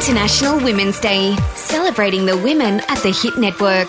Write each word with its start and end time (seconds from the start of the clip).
International 0.00 0.58
Women's 0.58 0.98
Day, 0.98 1.36
celebrating 1.56 2.24
the 2.24 2.34
women 2.38 2.80
at 2.88 2.96
the 3.02 3.10
Hit 3.10 3.36
Network. 3.36 3.86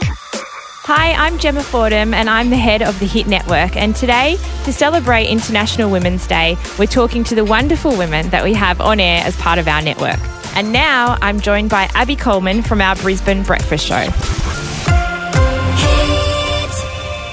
Hi, 0.84 1.14
I'm 1.14 1.38
Gemma 1.38 1.64
Fordham 1.64 2.14
and 2.14 2.30
I'm 2.30 2.50
the 2.50 2.58
head 2.58 2.82
of 2.82 3.00
the 3.00 3.06
Hit 3.06 3.28
Network. 3.28 3.78
And 3.78 3.96
today, 3.96 4.36
to 4.66 4.74
celebrate 4.74 5.28
International 5.28 5.90
Women's 5.90 6.28
Day, 6.28 6.58
we're 6.78 6.88
talking 6.88 7.24
to 7.24 7.34
the 7.34 7.46
wonderful 7.46 7.98
women 7.98 8.30
that 8.32 8.44
we 8.44 8.54
have 8.56 8.82
on 8.82 9.00
air 9.00 9.22
as 9.24 9.38
part 9.38 9.58
of 9.58 9.70
our 9.70 9.82
network. 9.82 10.20
And 10.54 10.74
now 10.74 11.18
I'm 11.22 11.40
joined 11.40 11.70
by 11.70 11.90
Abby 11.96 12.18
Coleman 12.18 12.62
from 12.62 12.82
our 12.82 12.98
Brisbane 12.98 13.44
Breakfast 13.44 13.86
Show. 13.86 14.04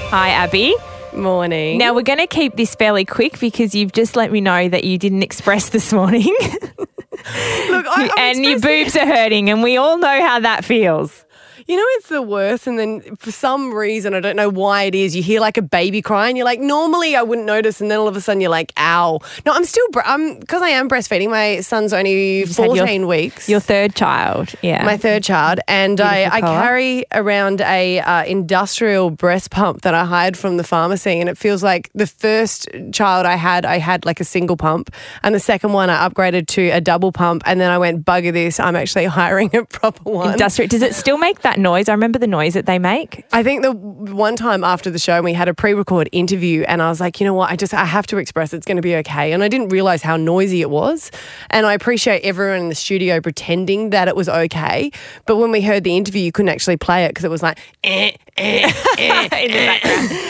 Hi, 0.07 0.29
Abby. 0.29 0.73
Morning. 1.13 1.77
Now, 1.77 1.93
we're 1.93 2.03
going 2.03 2.19
to 2.19 2.27
keep 2.27 2.55
this 2.55 2.75
fairly 2.75 3.05
quick 3.05 3.39
because 3.39 3.73
you've 3.75 3.91
just 3.91 4.15
let 4.15 4.31
me 4.31 4.41
know 4.41 4.69
that 4.69 4.83
you 4.83 4.97
didn't 4.97 5.23
express 5.23 5.69
this 5.69 5.91
morning. 5.91 6.35
Look, 6.41 7.85
I, 7.87 8.09
and 8.17 8.45
your 8.45 8.59
boobs 8.59 8.95
are 8.95 9.05
hurting, 9.05 9.49
and 9.49 9.63
we 9.63 9.77
all 9.77 9.97
know 9.97 10.21
how 10.25 10.39
that 10.39 10.63
feels. 10.63 11.25
You 11.69 11.75
know, 11.75 11.85
it's 11.97 12.09
the 12.09 12.23
worst. 12.23 12.65
And 12.65 12.79
then 12.79 13.15
for 13.17 13.29
some 13.29 13.71
reason, 13.75 14.15
I 14.15 14.21
don't 14.21 14.35
know 14.35 14.49
why 14.49 14.85
it 14.85 14.95
is, 14.95 15.15
you 15.15 15.21
hear 15.21 15.39
like 15.39 15.55
a 15.55 15.61
baby 15.61 16.01
crying. 16.01 16.35
You're 16.35 16.43
like, 16.43 16.59
normally 16.59 17.15
I 17.15 17.21
wouldn't 17.21 17.45
notice. 17.45 17.79
And 17.79 17.91
then 17.91 17.99
all 17.99 18.07
of 18.07 18.15
a 18.15 18.21
sudden 18.21 18.41
you're 18.41 18.49
like, 18.49 18.73
ow. 18.75 19.19
No, 19.45 19.53
I'm 19.53 19.65
still, 19.65 19.87
bre- 19.91 20.01
I'm, 20.03 20.39
because 20.39 20.63
I 20.63 20.69
am 20.69 20.89
breastfeeding. 20.89 21.29
My 21.29 21.59
son's 21.59 21.93
only 21.93 22.39
had 22.39 22.55
14 22.55 23.01
your- 23.01 23.07
weeks. 23.07 23.47
Your 23.47 23.59
third 23.59 23.93
child, 23.93 24.55
yeah. 24.63 24.83
my 24.83 24.97
third 24.97 25.23
child, 25.23 25.59
and 25.67 26.01
I, 26.01 26.23
Beautiful 26.23 26.49
I 26.49 26.59
carry 26.63 27.05
around 27.13 27.61
a 27.61 27.99
uh, 27.99 28.23
industrial 28.25 29.11
breast 29.11 29.51
pump 29.51 29.83
that 29.83 29.93
I 29.93 30.05
hired 30.05 30.35
from 30.35 30.57
the 30.57 30.63
pharmacy, 30.63 31.19
and 31.19 31.29
it 31.29 31.37
feels 31.37 31.61
like 31.61 31.91
the 31.93 32.07
first 32.07 32.67
child 32.91 33.27
I 33.27 33.35
had, 33.35 33.67
I 33.67 33.77
had 33.77 34.07
like 34.07 34.19
a 34.19 34.25
single 34.25 34.57
pump, 34.57 34.91
and 35.21 35.35
the 35.35 35.39
second 35.39 35.73
one 35.73 35.91
I 35.91 36.09
upgraded 36.09 36.47
to 36.47 36.69
a 36.69 36.81
double 36.81 37.11
pump, 37.11 37.43
and 37.45 37.61
then 37.61 37.69
I 37.69 37.77
went 37.77 38.05
bugger 38.05 38.33
this, 38.33 38.59
I'm 38.59 38.75
actually 38.75 39.05
hiring 39.19 39.55
a 39.55 39.65
proper 39.65 40.09
one. 40.09 40.31
Industrial. 40.31 40.67
Does 40.67 40.81
it 40.81 40.95
still 40.95 41.19
make 41.19 41.41
that 41.41 41.58
noise? 41.59 41.89
I 41.89 41.93
remember 41.93 42.19
the 42.19 42.27
noise 42.27 42.53
that 42.53 42.65
they 42.65 42.79
make. 42.79 43.25
I 43.31 43.43
think 43.43 43.61
the 43.61 43.71
one 43.71 44.35
time 44.35 44.63
after 44.63 44.89
the 44.89 44.99
show, 44.99 45.21
we 45.21 45.33
had 45.33 45.47
a 45.47 45.53
pre-record 45.53 46.09
interview, 46.11 46.63
and 46.63 46.81
I 46.81 46.89
was 46.89 46.99
like, 46.99 47.19
you 47.19 47.25
know 47.25 47.33
what, 47.33 47.51
I 47.51 47.55
just 47.55 47.73
I 47.73 47.85
have 47.85 48.07
to 48.07 48.17
express 48.17 48.53
it's 48.53 48.65
going 48.65 48.77
to 48.77 48.81
be 48.81 48.95
okay, 48.97 49.31
and 49.31 49.43
I 49.43 49.47
didn't 49.47 49.69
realize 49.69 50.01
how 50.01 50.17
noisy 50.17 50.61
it 50.61 50.69
was, 50.69 51.11
and 51.49 51.65
I 51.65 51.73
appreciate 51.73 52.21
everyone 52.23 52.59
in 52.61 52.69
the 52.69 52.75
studio 52.75 53.21
pretending 53.21 53.91
that 53.91 54.07
it 54.07 54.15
was 54.15 54.29
okay, 54.29 54.91
but 55.25 55.37
when 55.37 55.51
we 55.51 55.61
heard 55.61 55.83
the 55.83 55.95
interview, 55.95 56.21
you 56.21 56.31
couldn't 56.31 56.49
actually 56.49 56.77
play 56.77 57.05
it 57.05 57.09
because 57.09 57.25
it 57.25 57.31
was 57.31 57.43
like, 57.43 57.59
eh, 57.83 58.11
eh, 58.37 58.71
eh. 58.97 59.23
in 59.45 59.51
the 59.51 59.57
background. 59.57 60.25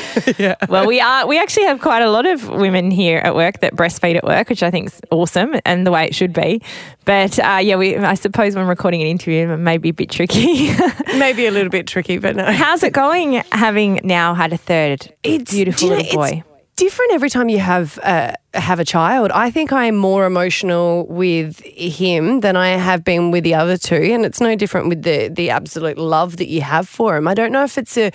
Well, 0.70 0.86
we 0.86 1.00
are. 1.00 1.28
We 1.28 1.40
actually 1.40 1.66
have 1.66 1.80
quite 1.82 2.02
a 2.02 2.10
lot 2.10 2.26
of 2.26 2.50
women 2.50 2.92
here 2.92 3.20
at 3.20 3.36
work 3.36 3.60
that 3.62 3.76
breastfeed 3.76 4.16
at 4.16 4.24
work, 4.24 4.50
which 4.50 4.64
I 4.64 4.72
think 4.72 4.88
is 4.88 5.02
awesome 5.12 5.56
and 5.66 5.86
the 5.86 5.92
way 5.92 6.06
it 6.06 6.16
should 6.16 6.34
be. 6.34 6.62
But 7.06 7.40
uh, 7.40 7.60
yeah, 7.62 7.76
we. 7.76 7.96
I 7.96 8.14
suppose 8.16 8.56
when 8.56 8.68
recording 8.68 9.02
an 9.02 9.08
interview, 9.08 9.50
it 9.50 9.58
may 9.58 9.78
be 9.78 9.90
a 9.90 9.94
bit 9.94 10.10
tricky. 10.10 10.70
maybe 11.20 11.46
a 11.46 11.52
little 11.52 11.70
bit 11.70 11.88
tricky, 11.88 12.18
but 12.18 12.36
no. 12.36 12.46
How's 12.46 12.84
it 12.84 12.94
going? 12.94 13.34
Having 13.52 14.02
now 14.04 14.34
had 14.34 14.54
a 14.54 14.58
third 14.58 15.14
it's, 15.24 15.52
beautiful 15.52 15.80
do 15.80 15.86
you 15.86 15.92
know, 15.92 15.98
little 15.98 16.18
boy. 16.18 16.44
It's 16.46 16.76
different 16.76 17.12
every 17.12 17.30
time 17.30 17.50
you 17.50 17.60
have 17.60 18.00
uh, 18.04 18.34
have 18.54 18.80
a 18.80 18.86
child. 18.86 19.32
I 19.32 19.52
think 19.52 19.72
I'm 19.72 19.96
more 19.96 20.26
emotional 20.26 21.06
with 21.08 21.60
him 21.62 22.40
than 22.40 22.56
I 22.56 22.70
have 22.70 23.04
been 23.04 23.32
with 23.32 23.44
the 23.44 23.56
other 23.56 23.78
two, 23.78 23.96
and 23.96 24.26
it's 24.26 24.40
no 24.40 24.56
different 24.56 24.88
with 24.88 25.04
the 25.04 25.28
the 25.28 25.50
absolute 25.50 25.98
love 25.98 26.38
that 26.38 26.48
you 26.48 26.62
have 26.62 26.88
for 26.88 27.18
him. 27.18 27.28
I 27.28 27.34
don't 27.34 27.52
know 27.52 27.64
if 27.64 27.78
it's 27.78 27.98
a 27.98 28.12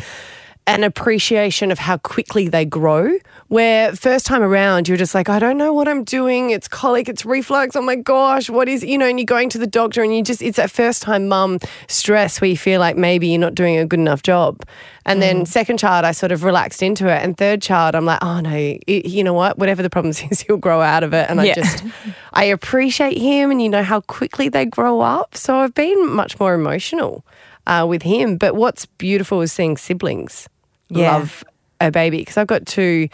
an 0.66 0.82
appreciation 0.82 1.70
of 1.70 1.78
how 1.78 1.98
quickly 1.98 2.48
they 2.48 2.64
grow. 2.64 3.18
Where 3.48 3.94
first 3.94 4.24
time 4.24 4.42
around, 4.42 4.88
you're 4.88 4.96
just 4.96 5.14
like, 5.14 5.28
I 5.28 5.38
don't 5.38 5.58
know 5.58 5.72
what 5.74 5.86
I'm 5.86 6.02
doing. 6.02 6.50
It's 6.50 6.66
colic, 6.66 7.08
it's 7.08 7.26
reflux. 7.26 7.76
Oh 7.76 7.82
my 7.82 7.96
gosh, 7.96 8.48
what 8.48 8.68
is, 8.68 8.82
you 8.82 8.96
know, 8.96 9.06
and 9.06 9.18
you're 9.18 9.26
going 9.26 9.50
to 9.50 9.58
the 9.58 9.66
doctor 9.66 10.02
and 10.02 10.16
you 10.16 10.22
just, 10.22 10.40
it's 10.40 10.56
that 10.56 10.70
first 10.70 11.02
time 11.02 11.28
mum 11.28 11.58
stress 11.86 12.40
where 12.40 12.48
you 12.48 12.56
feel 12.56 12.80
like 12.80 12.96
maybe 12.96 13.28
you're 13.28 13.38
not 13.38 13.54
doing 13.54 13.76
a 13.76 13.84
good 13.84 14.00
enough 14.00 14.22
job. 14.22 14.64
And 15.06 15.20
then 15.20 15.44
second 15.44 15.78
child, 15.78 16.06
I 16.06 16.12
sort 16.12 16.32
of 16.32 16.44
relaxed 16.44 16.82
into 16.82 17.08
it. 17.08 17.22
And 17.22 17.36
third 17.36 17.60
child, 17.60 17.94
I'm 17.94 18.06
like, 18.06 18.20
oh 18.22 18.40
no, 18.40 18.50
i 18.50 18.80
you 18.86 19.22
know 19.22 19.34
what? 19.34 19.58
Whatever 19.58 19.82
the 19.82 19.90
problems 19.90 20.22
is, 20.30 20.40
he'll 20.40 20.56
grow 20.56 20.80
out 20.80 21.02
of 21.02 21.12
it. 21.12 21.28
And 21.28 21.40
I 21.40 21.52
just, 21.52 21.84
I 22.32 22.44
appreciate 22.44 23.18
him 23.18 23.50
and 23.50 23.60
you 23.60 23.68
know 23.68 23.82
how 23.82 24.00
quickly 24.00 24.48
they 24.48 24.64
grow 24.64 25.00
up. 25.00 25.36
So 25.36 25.56
I've 25.56 25.74
been 25.74 26.10
much 26.10 26.40
more 26.40 26.54
emotional 26.54 27.24
uh, 27.66 27.84
with 27.86 28.02
him. 28.02 28.38
But 28.38 28.56
what's 28.56 28.86
beautiful 28.86 29.42
is 29.42 29.52
seeing 29.52 29.76
siblings 29.76 30.48
Yeah. 31.00 31.16
love 31.16 31.44
a 31.80 31.90
baby 31.90 32.18
because 32.18 32.36
I've 32.36 32.46
got 32.46 32.66
two 32.66 33.08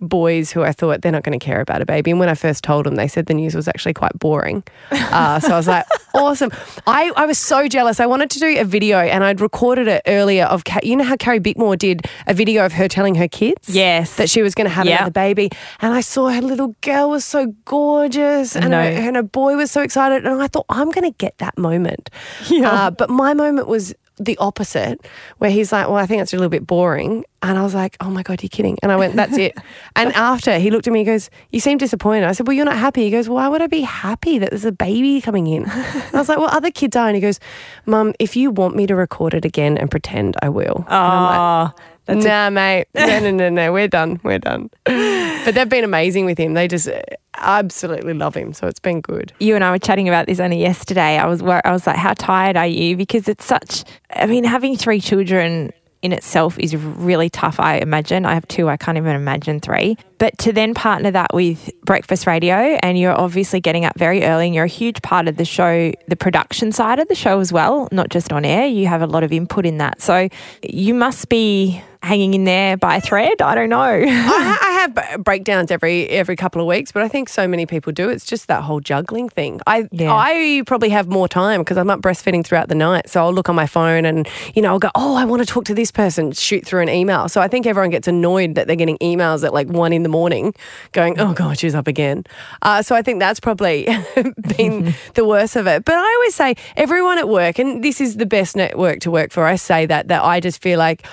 boys 0.00 0.52
who 0.52 0.62
I 0.62 0.70
thought 0.72 1.02
they're 1.02 1.10
not 1.12 1.24
going 1.24 1.38
to 1.38 1.44
care 1.44 1.60
about 1.60 1.82
a 1.82 1.86
baby. 1.86 2.10
And 2.12 2.20
when 2.20 2.28
I 2.28 2.34
first 2.34 2.62
told 2.62 2.86
them, 2.86 2.94
they 2.94 3.08
said 3.08 3.26
the 3.26 3.34
news 3.34 3.54
was 3.56 3.66
actually 3.68 3.94
quite 3.94 4.16
boring. 4.18 4.62
Uh, 5.14 5.38
so 5.38 5.52
I 5.52 5.56
was 5.56 5.68
like, 5.68 5.84
awesome. 6.14 6.50
I, 6.88 7.12
I 7.16 7.26
was 7.26 7.38
so 7.38 7.68
jealous. 7.68 8.00
I 8.00 8.06
wanted 8.06 8.30
to 8.32 8.40
do 8.40 8.58
a 8.58 8.64
video 8.64 8.98
and 8.98 9.22
I'd 9.22 9.40
recorded 9.40 9.86
it 9.86 10.02
earlier 10.06 10.44
of, 10.46 10.62
you 10.82 10.96
know 10.96 11.04
how 11.04 11.16
Carrie 11.16 11.38
Bickmore 11.38 11.78
did 11.78 12.06
a 12.26 12.34
video 12.34 12.64
of 12.66 12.72
her 12.72 12.88
telling 12.88 13.14
her 13.14 13.28
kids? 13.28 13.68
Yes. 13.68 14.16
That 14.16 14.28
she 14.28 14.42
was 14.42 14.56
going 14.56 14.64
to 14.66 14.74
have 14.74 14.86
Yep. 14.86 14.98
another 14.98 15.12
baby. 15.12 15.50
And 15.80 15.92
I 15.94 16.00
saw 16.00 16.30
her 16.30 16.40
little 16.40 16.74
girl 16.80 17.10
was 17.10 17.24
so 17.24 17.54
gorgeous 17.64 18.56
and, 18.56 18.70
know. 18.70 18.82
her, 18.82 18.88
and 18.88 19.14
her 19.14 19.22
boy 19.22 19.54
was 19.56 19.70
so 19.70 19.82
excited. 19.82 20.26
And 20.26 20.42
I 20.42 20.48
thought, 20.48 20.66
I'm 20.68 20.90
going 20.90 21.10
to 21.10 21.16
get 21.16 21.38
that 21.38 21.56
moment. 21.58 22.10
Yeah. 22.48 22.70
Uh, 22.70 22.90
but 22.90 23.08
my 23.10 23.34
moment 23.34 23.68
was 23.68 23.94
the 24.16 24.36
opposite, 24.38 25.04
where 25.38 25.50
he's 25.50 25.72
like, 25.72 25.88
Well, 25.88 25.96
I 25.96 26.06
think 26.06 26.22
it's 26.22 26.32
a 26.32 26.36
little 26.36 26.50
bit 26.50 26.66
boring. 26.66 27.24
And 27.42 27.58
I 27.58 27.62
was 27.62 27.74
like, 27.74 27.96
Oh 28.00 28.10
my 28.10 28.22
God, 28.22 28.42
you're 28.42 28.48
kidding. 28.48 28.78
And 28.82 28.92
I 28.92 28.96
went, 28.96 29.16
That's 29.16 29.36
it. 29.36 29.56
and 29.96 30.12
after 30.14 30.58
he 30.58 30.70
looked 30.70 30.86
at 30.86 30.92
me, 30.92 31.00
he 31.00 31.04
goes, 31.04 31.30
You 31.50 31.60
seem 31.60 31.78
disappointed. 31.78 32.24
I 32.24 32.32
said, 32.32 32.46
Well, 32.46 32.54
you're 32.54 32.64
not 32.64 32.76
happy. 32.76 33.02
He 33.04 33.10
goes, 33.10 33.28
Why 33.28 33.48
would 33.48 33.62
I 33.62 33.66
be 33.66 33.80
happy 33.82 34.38
that 34.38 34.50
there's 34.50 34.64
a 34.64 34.72
baby 34.72 35.20
coming 35.20 35.46
in? 35.46 35.64
And 35.64 36.14
I 36.14 36.18
was 36.18 36.28
like, 36.28 36.38
Well, 36.38 36.50
other 36.50 36.70
kids 36.70 36.96
are. 36.96 37.06
And 37.08 37.16
he 37.16 37.20
goes, 37.20 37.40
Mum, 37.86 38.14
if 38.18 38.36
you 38.36 38.50
want 38.50 38.76
me 38.76 38.86
to 38.86 38.94
record 38.94 39.34
it 39.34 39.44
again 39.44 39.76
and 39.76 39.90
pretend, 39.90 40.36
I 40.42 40.48
will. 40.48 40.84
And 40.86 40.94
I'm 40.94 41.22
like, 41.22 41.74
Oh, 41.76 41.82
that's 42.06 42.24
a- 42.24 42.28
nah, 42.28 42.50
mate. 42.50 42.86
No, 42.94 43.20
no, 43.20 43.30
no, 43.30 43.48
no. 43.48 43.72
We're 43.72 43.88
done. 43.88 44.20
We're 44.22 44.38
done. 44.38 44.70
But 44.84 45.54
they've 45.54 45.68
been 45.68 45.84
amazing 45.84 46.24
with 46.24 46.38
him. 46.38 46.54
They 46.54 46.68
just 46.68 46.88
uh, 46.88 47.02
absolutely 47.36 48.14
love 48.14 48.34
him. 48.34 48.52
So 48.52 48.66
it's 48.66 48.80
been 48.80 49.00
good. 49.00 49.32
you 49.40 49.54
and 49.54 49.62
I 49.64 49.70
were 49.70 49.78
chatting 49.78 50.08
about 50.08 50.26
this 50.26 50.40
only 50.40 50.60
yesterday. 50.60 51.18
I 51.18 51.26
was 51.26 51.42
I 51.42 51.70
was 51.72 51.86
like, 51.86 51.96
how 51.96 52.14
tired 52.14 52.56
are 52.56 52.66
you? 52.66 52.96
Because 52.96 53.28
it's 53.28 53.44
such. 53.44 53.84
I 54.10 54.26
mean, 54.26 54.44
having 54.44 54.76
three 54.76 55.00
children 55.00 55.72
in 56.04 56.12
itself 56.12 56.58
is 56.58 56.76
really 56.76 57.30
tough. 57.30 57.58
I 57.58 57.76
imagine 57.76 58.26
I 58.26 58.34
have 58.34 58.46
two. 58.46 58.68
I 58.68 58.76
can't 58.76 58.98
even 58.98 59.16
imagine 59.16 59.58
three. 59.58 59.96
But 60.18 60.36
to 60.38 60.52
then 60.52 60.74
partner 60.74 61.10
that 61.10 61.32
with 61.32 61.70
breakfast 61.82 62.26
radio, 62.26 62.54
and 62.54 62.98
you're 62.98 63.18
obviously 63.18 63.60
getting 63.60 63.86
up 63.86 63.98
very 63.98 64.22
early, 64.22 64.46
and 64.46 64.54
you're 64.54 64.64
a 64.64 64.68
huge 64.68 65.00
part 65.00 65.28
of 65.28 65.38
the 65.38 65.46
show, 65.46 65.92
the 66.06 66.16
production 66.16 66.72
side 66.72 66.98
of 66.98 67.08
the 67.08 67.14
show 67.14 67.40
as 67.40 67.52
well, 67.52 67.88
not 67.90 68.10
just 68.10 68.32
on 68.32 68.44
air. 68.44 68.66
You 68.66 68.86
have 68.86 69.00
a 69.00 69.06
lot 69.06 69.24
of 69.24 69.32
input 69.32 69.64
in 69.64 69.78
that. 69.78 70.02
So 70.02 70.28
you 70.62 70.92
must 70.92 71.30
be 71.30 71.82
hanging 72.02 72.34
in 72.34 72.44
there 72.44 72.76
by 72.76 72.96
a 72.96 73.00
thread. 73.00 73.40
I 73.40 73.54
don't 73.54 73.70
know. 73.70 73.78
I, 73.80 74.58
I 74.60 74.70
have 74.84 75.24
breakdowns 75.24 75.70
every 75.70 76.08
every 76.08 76.36
couple 76.36 76.60
of 76.60 76.66
weeks, 76.66 76.92
but 76.92 77.02
I 77.02 77.08
think 77.08 77.28
so 77.28 77.46
many 77.48 77.66
people 77.66 77.92
do. 77.92 78.08
It's 78.08 78.24
just 78.24 78.48
that 78.48 78.62
whole 78.62 78.80
juggling 78.80 79.28
thing. 79.28 79.60
I 79.66 79.88
Yeah. 79.90 80.12
I 80.12 80.62
probably 80.66 80.90
have 80.90 81.08
more 81.08 81.28
time 81.28 81.60
because 81.60 81.76
I'm 81.76 81.90
up 81.90 82.00
breastfeeding 82.00 82.44
throughout 82.44 82.68
the 82.68 82.74
night. 82.74 83.08
So 83.08 83.22
I'll 83.22 83.32
look 83.32 83.48
on 83.48 83.54
my 83.54 83.66
phone 83.66 84.04
and 84.04 84.28
you 84.54 84.62
know 84.62 84.70
I'll 84.70 84.78
go, 84.78 84.90
oh, 84.94 85.16
I 85.16 85.24
want 85.24 85.40
to 85.40 85.46
talk 85.46 85.64
to 85.66 85.74
this 85.74 85.90
person. 85.90 86.32
Shoot 86.32 86.66
through 86.66 86.82
an 86.82 86.88
email. 86.88 87.28
So 87.28 87.40
I 87.40 87.48
think 87.48 87.66
everyone 87.66 87.90
gets 87.90 88.08
annoyed 88.08 88.54
that 88.54 88.66
they're 88.66 88.76
getting 88.76 88.98
emails 88.98 89.44
at 89.44 89.52
like 89.52 89.68
one 89.68 89.92
in 89.92 90.02
the 90.02 90.08
morning, 90.08 90.54
going, 90.92 91.18
oh 91.18 91.32
god, 91.32 91.58
she's 91.58 91.74
up 91.74 91.86
again. 91.86 92.24
Uh, 92.62 92.82
so 92.82 92.94
I 92.94 93.02
think 93.02 93.20
that's 93.20 93.40
probably 93.40 93.84
been 94.56 94.94
the 95.14 95.24
worst 95.24 95.56
of 95.56 95.66
it. 95.66 95.84
But 95.84 95.94
I 95.94 96.14
always 96.16 96.34
say 96.34 96.54
everyone 96.76 97.18
at 97.18 97.28
work, 97.28 97.58
and 97.58 97.82
this 97.82 98.00
is 98.00 98.16
the 98.16 98.26
best 98.26 98.56
network 98.56 99.00
to 99.00 99.10
work 99.10 99.32
for. 99.32 99.44
I 99.44 99.56
say 99.56 99.86
that 99.86 100.08
that 100.08 100.22
I 100.22 100.40
just 100.40 100.62
feel 100.62 100.78
like 100.78 101.06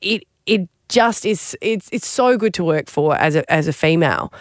it 0.00 0.24
it 0.46 0.68
just 0.88 1.26
is 1.26 1.56
it's 1.60 1.88
it's 1.92 2.06
so 2.06 2.36
good 2.36 2.54
to 2.54 2.64
work 2.64 2.88
for 2.88 3.16
as 3.16 3.36
a 3.36 3.50
as 3.52 3.68
a 3.68 3.72
female. 3.72 4.32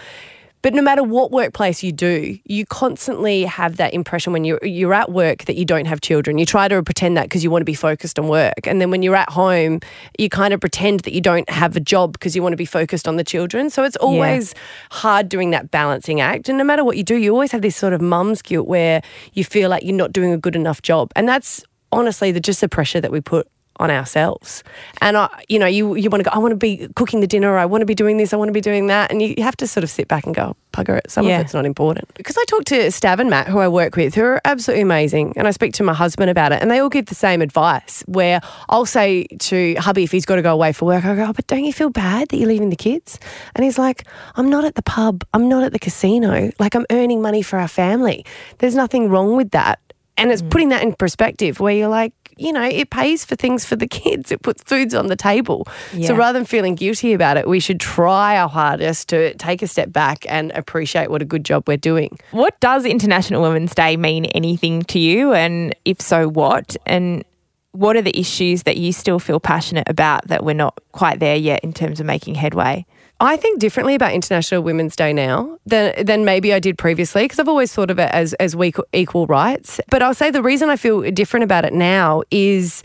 But 0.66 0.74
no 0.74 0.82
matter 0.82 1.04
what 1.04 1.30
workplace 1.30 1.84
you 1.84 1.92
do, 1.92 2.40
you 2.44 2.66
constantly 2.66 3.44
have 3.44 3.78
that 3.78 3.94
impression 3.94 4.34
when 4.34 4.44
you're 4.46 4.58
you're 4.64 4.96
at 4.96 5.12
work 5.12 5.46
that 5.46 5.58
you 5.58 5.64
don't 5.64 5.86
have 5.86 6.02
children. 6.02 6.40
You 6.40 6.46
try 6.48 6.68
to 6.68 6.82
pretend 6.82 7.16
that 7.18 7.26
because 7.26 7.44
you 7.44 7.52
want 7.52 7.62
to 7.62 7.66
be 7.66 7.76
focused 7.76 8.18
on 8.18 8.28
work, 8.28 8.66
and 8.66 8.82
then 8.82 8.90
when 8.90 9.04
you're 9.04 9.16
at 9.16 9.30
home, 9.30 9.80
you 10.18 10.28
kind 10.28 10.56
of 10.56 10.60
pretend 10.60 11.02
that 11.02 11.14
you 11.14 11.22
don't 11.22 11.48
have 11.52 11.76
a 11.76 11.80
job 11.80 12.14
because 12.14 12.36
you 12.36 12.42
want 12.42 12.54
to 12.54 12.58
be 12.58 12.66
focused 12.66 13.08
on 13.08 13.16
the 13.16 13.24
children. 13.24 13.70
So 13.70 13.84
it's 13.84 13.96
always 13.98 14.56
hard 14.90 15.30
doing 15.30 15.52
that 15.52 15.70
balancing 15.70 16.20
act. 16.20 16.50
And 16.50 16.58
no 16.58 16.64
matter 16.64 16.84
what 16.84 16.98
you 16.98 17.04
do, 17.04 17.16
you 17.16 17.32
always 17.32 17.52
have 17.52 17.62
this 17.62 17.76
sort 17.76 17.94
of 17.94 18.02
mum's 18.02 18.42
guilt 18.42 18.68
where 18.68 19.04
you 19.34 19.44
feel 19.44 19.70
like 19.70 19.84
you're 19.84 19.94
not 19.94 20.14
doing 20.14 20.34
a 20.34 20.38
good 20.38 20.56
enough 20.56 20.82
job, 20.82 21.12
and 21.16 21.30
that's 21.30 21.64
honestly 21.92 22.32
the 22.32 22.40
just 22.40 22.62
the 22.62 22.70
pressure 22.70 23.00
that 23.00 23.12
we 23.12 23.22
put 23.22 23.48
on 23.78 23.92
ourselves. 23.92 24.64
And 25.02 25.18
I, 25.18 25.30
you 25.50 25.60
know, 25.60 25.66
you 25.66 25.96
you 25.96 26.10
want 26.10 26.24
to 26.24 26.30
go. 26.30 26.36
I 26.36 26.40
want 26.40 26.52
to 26.52 26.58
be 26.58 26.88
cooking 26.96 27.20
the 27.22 27.28
dinner. 27.28 27.58
I 27.58 27.66
want 27.66 27.82
to 27.82 27.86
be 27.86 27.96
doing 27.96 28.18
this. 28.18 28.34
I 28.34 28.38
want 28.38 28.50
to 28.50 28.54
be 28.54 28.62
doing 28.62 28.88
that. 28.88 29.12
And 29.12 29.22
you, 29.22 29.34
you 29.38 29.44
have 29.44 29.58
to 29.58 29.68
sort 29.68 29.84
of 29.84 29.90
sit 29.90 30.08
back 30.08 30.26
and 30.26 30.34
go, 30.36 30.56
bugger 30.74 30.98
it. 30.98 31.12
Some 31.12 31.28
Yeah. 31.28 31.40
of 31.40 31.46
it's 31.46 31.54
not 31.54 31.66
important. 31.66 32.14
Because 32.16 32.38
I 32.38 32.44
talk 32.46 32.66
to 32.66 32.76
Stav 32.88 33.20
and 33.20 33.30
Matt, 33.30 33.48
who 33.48 33.60
I 33.60 33.68
work 33.68 33.96
with, 33.96 34.16
who 34.16 34.24
are 34.24 34.42
absolutely 34.46 34.82
amazing, 34.84 35.34
and 35.36 35.48
I 35.48 35.52
speak 35.52 35.74
to 35.74 35.84
my 35.84 35.94
husband 35.94 36.30
about 36.30 36.52
it, 36.52 36.62
and 36.62 36.70
they 36.72 36.80
all 36.80 36.90
give 36.90 37.08
the 37.08 37.16
same 37.16 37.42
advice. 37.42 38.04
Where 38.08 38.42
I'll 38.70 38.86
say 38.86 39.26
to 39.40 39.76
hubby 39.76 40.04
if 40.04 40.12
he's 40.12 40.26
got 40.26 40.36
to 40.36 40.42
go 40.42 40.54
away 40.54 40.74
for 40.74 40.86
work, 40.86 41.06
I 41.06 41.16
go, 41.16 41.26
oh, 41.26 41.34
but 41.34 41.48
don't 41.48 41.64
you 41.64 41.74
feel 41.74 41.90
bad 41.90 42.30
that 42.30 42.38
you're 42.38 42.48
leaving 42.48 42.70
the 42.70 42.76
kids? 42.76 43.20
And 43.56 43.64
he's 43.64 43.78
like, 43.78 44.06
I'm 44.36 44.50
not 44.50 44.66
at 44.66 44.76
the 44.76 44.82
pub. 44.84 45.24
I'm 45.34 45.48
not 45.50 45.64
at 45.64 45.72
the 45.74 45.80
casino. 45.80 46.52
Like 46.60 46.76
I'm 46.76 46.86
earning 46.92 47.22
money 47.22 47.42
for 47.42 47.60
our 47.60 47.68
family. 47.68 48.26
There's 48.60 48.76
nothing 48.76 49.10
wrong 49.10 49.36
with 49.36 49.52
that 49.52 49.80
And 50.18 50.32
it's 50.32 50.42
mm. 50.42 50.50
putting 50.50 50.70
that 50.70 50.82
in 50.82 50.94
perspective 50.94 51.60
where 51.60 51.74
you're 51.74 51.90
like, 51.90 52.14
you 52.38 52.52
know, 52.52 52.64
it 52.64 52.90
pays 52.90 53.26
for 53.26 53.36
things 53.36 53.66
for 53.66 53.76
the 53.76 53.88
kids. 54.04 54.32
It 54.32 54.42
puts 54.42 54.64
foods 54.64 54.94
on 54.94 55.08
the 55.08 55.16
table. 55.16 55.68
So 56.08 56.16
rather 56.16 56.38
than 56.40 56.46
feeling 56.46 56.76
guilty 56.76 57.14
about 57.14 57.38
it, 57.38 57.48
we 57.48 57.60
should 57.60 57.80
try 57.80 58.38
our 58.38 58.50
hardest 58.50 59.10
to 59.10 59.34
take 59.36 59.62
a 59.62 59.68
step 59.68 59.92
back 59.92 60.26
and 60.30 60.52
appreciate 60.52 61.10
what 61.10 61.22
a 61.22 61.26
good 61.26 61.46
job 61.46 61.68
we're 61.68 61.78
doing. 61.78 62.20
What 62.32 62.60
does 62.60 62.86
International 62.86 63.42
Women's 63.42 63.74
Day 63.74 63.98
mean 63.98 64.26
anything 64.26 64.84
to 64.84 65.00
you? 65.00 65.34
And 65.34 65.76
if 65.86 66.02
so, 66.02 66.28
what? 66.28 66.76
And 66.86 67.24
what 67.72 67.96
are 67.96 68.02
the 68.02 68.18
issues 68.18 68.64
that 68.64 68.78
you 68.78 68.94
still 68.94 69.20
feel 69.20 69.40
passionate 69.40 69.88
about 69.90 70.28
that 70.28 70.46
we're 70.46 70.54
not 70.54 70.80
quite 70.94 71.20
there 71.20 71.36
yet 71.36 71.62
in 71.64 71.74
terms 71.74 72.00
of 72.00 72.06
making 72.06 72.36
headway? 72.36 72.86
I 73.20 73.38
think 73.38 73.60
differently 73.60 73.96
about 73.96 74.14
International 74.14 74.62
Women's 74.62 74.96
Day 74.96 75.14
now 75.14 75.58
than 75.66 76.06
than 76.06 76.26
maybe 76.26 76.54
I 76.54 76.60
did 76.60 76.78
previously 76.78 77.24
because 77.24 77.40
I've 77.40 77.48
always 77.48 77.74
thought 77.74 77.90
of 77.90 78.00
it 78.00 78.10
as 78.12 78.34
as 78.36 78.56
equal 78.94 79.26
rights. 79.28 79.80
But 79.90 80.02
I'll 80.02 80.14
say 80.14 80.32
the 80.32 80.44
reason 80.44 80.70
I 80.70 80.76
feel 80.76 81.02
different 81.12 81.46
about 81.46 81.64
it 81.66 81.74
now 81.74 82.24
is 82.30 82.84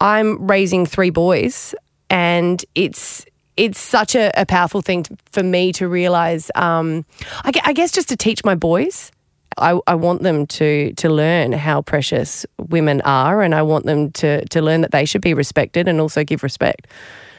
I'm 0.00 0.46
raising 0.46 0.84
three 0.84 1.10
boys, 1.10 1.74
and 2.10 2.64
it's 2.74 3.24
it's 3.56 3.80
such 3.80 4.14
a, 4.14 4.30
a 4.36 4.46
powerful 4.46 4.82
thing 4.82 5.02
to, 5.04 5.16
for 5.32 5.42
me 5.42 5.72
to 5.72 5.88
realize. 5.88 6.50
Um, 6.54 7.04
I, 7.44 7.52
I 7.64 7.72
guess 7.72 7.90
just 7.90 8.08
to 8.10 8.16
teach 8.16 8.44
my 8.44 8.54
boys. 8.54 9.10
I, 9.58 9.78
I 9.86 9.94
want 9.94 10.22
them 10.22 10.46
to 10.46 10.92
to 10.94 11.08
learn 11.08 11.52
how 11.52 11.82
precious 11.82 12.46
women 12.68 13.00
are, 13.02 13.42
and 13.42 13.54
I 13.54 13.62
want 13.62 13.84
them 13.86 14.10
to 14.12 14.44
to 14.46 14.62
learn 14.62 14.80
that 14.82 14.90
they 14.92 15.04
should 15.04 15.22
be 15.22 15.34
respected 15.34 15.88
and 15.88 16.00
also 16.00 16.24
give 16.24 16.42
respect. 16.42 16.86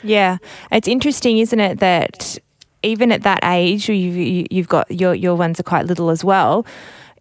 Yeah, 0.04 0.38
it's 0.72 0.88
interesting, 0.88 1.38
isn't 1.38 1.60
it, 1.60 1.80
that 1.80 2.38
even 2.84 3.12
at 3.12 3.22
that 3.22 3.40
age, 3.44 3.88
you've, 3.88 4.16
you- 4.18 4.48
you've 4.50 4.68
got 4.68 4.90
your 4.92 5.14
your 5.14 5.36
ones 5.36 5.60
are 5.60 5.64
quite 5.64 5.86
little 5.86 6.10
as 6.10 6.24
well, 6.24 6.66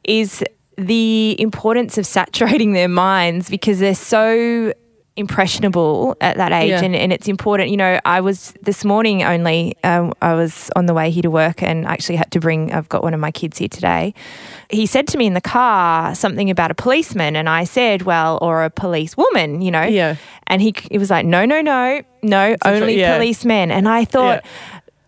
is 0.05 0.43
the 0.77 1.37
importance 1.39 1.99
of 1.99 2.07
saturating 2.07 2.73
their 2.79 2.89
minds 2.89 3.51
because 3.51 3.79
they're 3.81 3.95
so 3.95 4.73
impressionable 5.17 6.17
at 6.21 6.37
that 6.37 6.53
age 6.53 6.71
Yeah. 6.71 6.83
and, 6.83 6.95
and 6.97 7.13
it's 7.13 7.29
important 7.29 7.71
you 7.71 7.77
know 7.77 8.01
i 8.05 8.21
was 8.21 8.53
this 8.63 8.85
morning 8.85 9.23
only 9.23 9.77
um, 9.85 10.13
i 10.23 10.35
was 10.35 10.71
on 10.77 10.87
the 10.87 10.95
way 10.95 11.11
here 11.11 11.23
to 11.23 11.31
work 11.31 11.63
and 11.63 11.87
I 11.87 11.93
actually 11.93 12.17
had 12.17 12.31
to 12.33 12.41
bring 12.41 12.73
i've 12.73 12.89
got 12.89 13.03
one 13.03 13.13
of 13.15 13.21
my 13.21 13.31
kids 13.31 13.59
here 13.59 13.69
today 13.69 14.15
he 14.71 14.87
said 14.87 15.07
to 15.09 15.19
me 15.19 15.27
in 15.27 15.35
the 15.35 15.41
car 15.41 16.15
something 16.15 16.49
about 16.51 16.71
a 16.71 16.75
policeman 16.75 17.37
and 17.37 17.49
i 17.49 17.65
said 17.65 18.03
well 18.03 18.39
or 18.41 18.65
a 18.65 18.71
police 18.71 19.17
woman 19.17 19.63
you 19.63 19.71
know 19.71 19.83
Yeah. 19.83 20.17
and 20.47 20.61
he, 20.63 20.75
he 20.91 20.99
was 20.99 21.11
like, 21.11 21.25
no, 21.27 21.45
no, 21.47 21.61
no, 21.61 22.03
no, 22.23 22.57
only 22.65 22.99
yeah. 22.99 23.17
policemen. 23.17 23.71
And 23.71 23.89
I 23.89 24.05
thought, 24.05 24.45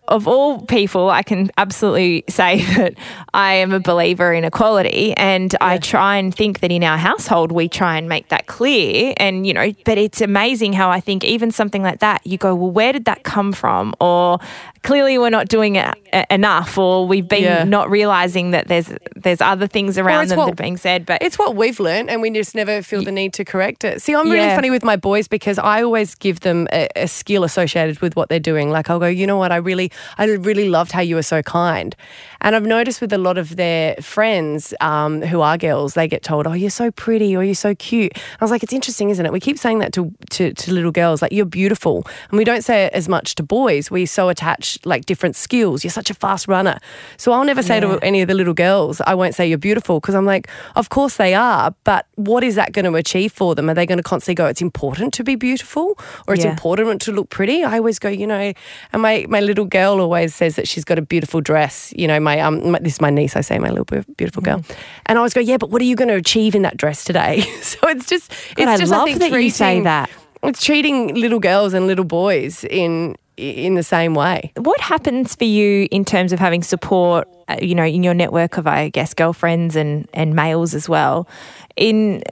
of 0.08 0.26
all 0.26 0.62
people, 0.66 1.10
I 1.10 1.22
can 1.22 1.50
absolutely 1.56 2.24
say 2.28 2.62
that 2.76 2.94
I 3.32 3.54
am 3.54 3.72
a 3.72 3.80
believer 3.80 4.32
in 4.32 4.44
equality. 4.44 5.14
And 5.16 5.54
I 5.60 5.78
try 5.78 6.16
and 6.16 6.34
think 6.34 6.60
that 6.60 6.70
in 6.72 6.82
our 6.84 6.98
household, 6.98 7.52
we 7.52 7.68
try 7.68 7.96
and 7.96 8.08
make 8.08 8.28
that 8.28 8.46
clear. 8.46 9.14
And, 9.16 9.46
you 9.46 9.54
know, 9.54 9.72
but 9.84 9.98
it's 9.98 10.20
amazing 10.20 10.72
how 10.72 10.90
I 10.90 11.00
think 11.00 11.24
even 11.24 11.50
something 11.52 11.82
like 11.82 12.00
that, 12.00 12.26
you 12.26 12.36
go, 12.38 12.54
well, 12.54 12.70
where 12.70 12.92
did 12.92 13.04
that 13.04 13.22
come 13.22 13.52
from? 13.52 13.94
Or 14.00 14.38
clearly 14.82 15.16
we're 15.18 15.30
not 15.30 15.48
doing 15.48 15.76
it 15.76 15.94
enough, 16.30 16.76
or 16.76 17.06
we've 17.06 17.28
been 17.28 17.44
Yeah. 17.44 17.62
not 17.64 17.88
realizing 17.88 18.50
that 18.50 18.66
there's 18.68 18.92
there's 19.14 19.40
other 19.40 19.68
things 19.68 19.96
around 19.98 20.22
it's 20.24 20.30
them 20.30 20.38
what- 20.38 20.46
that 20.46 20.52
are 20.60 20.62
being 20.64 20.76
said. 20.76 21.06
But 21.06 21.22
It's 21.22 21.38
what 21.38 21.54
we've 21.54 21.78
learned, 21.78 22.10
and 22.10 22.20
we 22.20 22.30
just 22.30 22.56
never 22.56 22.82
feel 22.82 23.02
the 23.04 23.12
need 23.12 23.32
to 23.34 23.44
correct 23.44 23.84
it. 23.84 24.02
See, 24.02 24.12
I'm 24.14 24.28
really 24.28 24.38
Yeah. 24.46 24.56
funny 24.56 24.70
with 24.70 24.82
my 24.84 24.96
boys 24.96 25.28
because 25.28 25.58
I 25.58 25.82
always 25.84 26.16
give 26.16 26.40
them 26.40 26.66
a, 26.72 26.88
a 26.96 27.06
skill 27.06 27.44
associated 27.44 28.00
with 28.00 28.16
what 28.16 28.28
they're 28.28 28.40
doing. 28.40 28.70
Like 28.70 28.90
I'll 28.90 28.98
go, 28.98 29.06
you 29.06 29.26
know 29.28 29.36
what, 29.36 29.52
I 29.52 29.56
really, 29.56 29.91
I 30.18 30.24
really 30.24 30.68
loved 30.68 30.92
how 30.92 31.00
you 31.00 31.16
were 31.16 31.22
so 31.22 31.42
kind, 31.42 31.94
and 32.42 32.54
I've 32.54 32.66
noticed 32.66 33.00
with 33.00 33.12
a 33.12 33.18
lot 33.18 33.38
of 33.38 33.56
their 33.56 33.94
friends 33.96 34.74
um, 34.80 35.22
who 35.22 35.40
are 35.40 35.56
girls, 35.56 35.94
they 35.94 36.06
get 36.08 36.22
told, 36.22 36.46
oh, 36.46 36.52
you're 36.52 36.70
so 36.70 36.90
pretty 36.90 37.34
or 37.36 37.42
you're 37.42 37.54
so 37.54 37.74
cute. 37.74 38.12
I 38.16 38.44
was 38.44 38.50
like, 38.50 38.62
it's 38.62 38.72
interesting, 38.74 39.10
isn't 39.10 39.24
it? 39.24 39.32
We 39.32 39.40
keep 39.40 39.58
saying 39.58 39.78
that 39.78 39.92
to 39.94 40.12
to, 40.30 40.52
to 40.52 40.72
little 40.72 40.90
girls, 40.92 41.22
like 41.22 41.32
you're 41.32 41.46
beautiful, 41.46 42.04
and 42.30 42.36
we 42.38 42.44
don't 42.44 42.62
say 42.62 42.84
it 42.84 42.92
as 42.92 43.08
much 43.08 43.34
to 43.36 43.42
boys. 43.42 43.90
We 43.90 44.04
so 44.06 44.28
attach 44.28 44.78
like 44.84 45.06
different 45.06 45.36
skills. 45.36 45.82
You're 45.84 45.90
such 45.90 46.10
a 46.10 46.14
fast 46.14 46.48
runner, 46.48 46.78
so 47.16 47.32
I'll 47.32 47.44
never 47.44 47.62
say 47.62 47.76
Yeah. 47.76 47.96
to 47.96 47.98
any 48.02 48.20
of 48.22 48.28
the 48.28 48.34
little 48.34 48.54
girls, 48.54 49.00
I 49.06 49.14
won't 49.14 49.34
say 49.34 49.46
you're 49.48 49.58
beautiful 49.58 50.00
because 50.00 50.14
I'm 50.14 50.26
like, 50.26 50.48
of 50.76 50.88
course 50.88 51.16
they 51.16 51.34
are, 51.34 51.74
but 51.84 52.06
what 52.16 52.42
is 52.44 52.54
that 52.56 52.72
going 52.72 52.84
to 52.84 52.94
achieve 52.96 53.32
for 53.32 53.54
them? 53.54 53.70
Are 53.70 53.74
they 53.74 53.86
going 53.86 53.98
to 53.98 54.02
constantly 54.02 54.34
go, 54.34 54.46
it's 54.46 54.60
important 54.62 55.14
to 55.14 55.24
be 55.24 55.34
beautiful 55.36 55.98
or 56.26 56.34
it's 56.34 56.44
Yeah. 56.44 56.50
important 56.50 57.00
to 57.02 57.12
look 57.12 57.30
pretty? 57.30 57.62
I 57.64 57.78
always 57.78 57.98
go, 57.98 58.08
you 58.08 58.26
know, 58.26 58.52
and 58.92 59.02
my, 59.02 59.26
my 59.28 59.40
little 59.40 59.64
girl 59.64 60.00
always 60.00 60.34
says 60.34 60.56
that 60.56 60.66
she's 60.68 60.84
got 60.84 60.98
a 60.98 61.02
beautiful 61.02 61.40
dress. 61.40 61.92
You 61.96 62.06
know, 62.08 62.18
my, 62.20 62.31
um, 62.40 62.72
my, 62.72 62.78
this 62.78 62.94
is 62.94 63.00
my 63.00 63.10
niece, 63.10 63.36
I 63.36 63.40
say, 63.40 63.58
my 63.58 63.70
little 63.70 63.84
beautiful 64.16 64.42
girl. 64.42 64.64
And 65.06 65.16
I 65.16 65.20
always 65.20 65.34
go, 65.34 65.40
yeah, 65.40 65.56
but 65.56 65.70
what 65.70 65.82
are 65.82 65.86
you 65.86 65.96
going 65.96 66.08
to 66.08 66.14
achieve 66.14 66.54
in 66.54 66.62
that 66.62 66.76
dress 66.76 67.04
today? 67.04 67.40
so 67.62 67.78
it's 67.88 68.06
just, 68.06 68.32
it's 68.32 68.54
God, 68.56 68.68
I 68.68 68.76
just, 68.76 68.92
love 68.92 69.06
think, 69.06 69.18
that 69.20 69.32
you 69.32 69.50
say 69.50 69.80
that. 69.82 70.10
It's 70.42 70.64
treating 70.64 71.14
little 71.14 71.38
girls 71.38 71.72
and 71.72 71.86
little 71.86 72.04
boys 72.04 72.64
in 72.64 73.16
in 73.38 73.76
the 73.76 73.82
same 73.82 74.14
way. 74.14 74.52
what 74.56 74.78
happens 74.80 75.34
for 75.34 75.44
you 75.44 75.88
in 75.90 76.04
terms 76.04 76.32
of 76.32 76.38
having 76.38 76.62
support 76.62 77.26
uh, 77.48 77.56
you 77.62 77.74
know 77.74 77.84
in 77.84 78.02
your 78.02 78.12
network 78.12 78.58
of 78.58 78.66
i 78.66 78.90
guess 78.90 79.14
girlfriends 79.14 79.74
and 79.74 80.06
and 80.12 80.34
males 80.34 80.74
as 80.74 80.86
well 80.86 81.26
in 81.74 82.22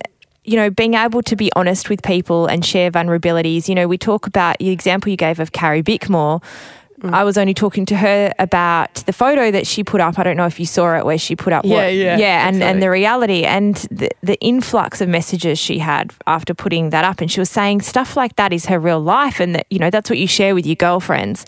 you 0.45 0.57
know 0.57 0.69
being 0.69 0.93
able 0.93 1.23
to 1.23 1.37
be 1.37 1.51
honest 1.57 1.89
with 1.89 2.03
people 2.03 2.47
and 2.47 2.67
share 2.67 2.91
vulnerabilities 2.91 3.67
you 3.67 3.75
know 3.75 3.89
we 3.89 3.97
talk 3.97 4.27
about 4.27 4.59
the 4.59 4.69
example 4.69 5.11
you 5.11 5.17
gave 5.17 5.41
of 5.41 5.53
carrie 5.53 5.83
bickmore 5.83 6.43
Mm. 7.03 7.15
I 7.15 7.25
was 7.25 7.39
only 7.39 7.55
talking 7.55 7.87
to 7.87 7.97
her 7.97 8.33
about 8.39 8.95
the 9.07 9.13
photo 9.13 9.51
that 9.51 9.67
she 9.67 9.83
put 9.83 10.01
up. 10.01 10.19
I 10.19 10.23
don't 10.23 10.37
know 10.37 10.47
if 10.47 10.61
you 10.61 10.67
saw 10.67 10.97
it, 10.97 11.05
where 11.05 11.17
she 11.17 11.35
put 11.35 11.53
up 11.53 11.65
Yeah, 11.65 11.77
what, 11.77 11.95
yeah, 11.95 12.19
yeah, 12.19 12.47
and, 12.47 12.57
exactly. 12.57 12.63
and 12.63 12.83
the 12.83 12.91
reality 12.91 13.45
and 13.45 13.77
the, 13.91 14.11
the 14.23 14.39
influx 14.41 15.01
of 15.01 15.09
messages 15.09 15.59
she 15.59 15.79
had 15.79 16.13
after 16.27 16.53
putting 16.53 16.91
that 16.91 17.05
up. 17.05 17.21
And 17.21 17.31
she 17.31 17.41
was 17.41 17.49
saying 17.51 17.81
stuff 17.81 18.17
like 18.17 18.37
that 18.37 18.53
is 18.53 18.67
her 18.67 18.79
real 18.79 19.01
life, 19.01 19.41
and 19.41 19.55
that 19.55 19.67
you 19.71 19.79
know 19.79 19.89
that's 19.89 20.11
what 20.11 20.19
you 20.19 20.27
share 20.27 20.55
with 20.55 20.67
your 20.67 20.77
girlfriends, 20.77 21.47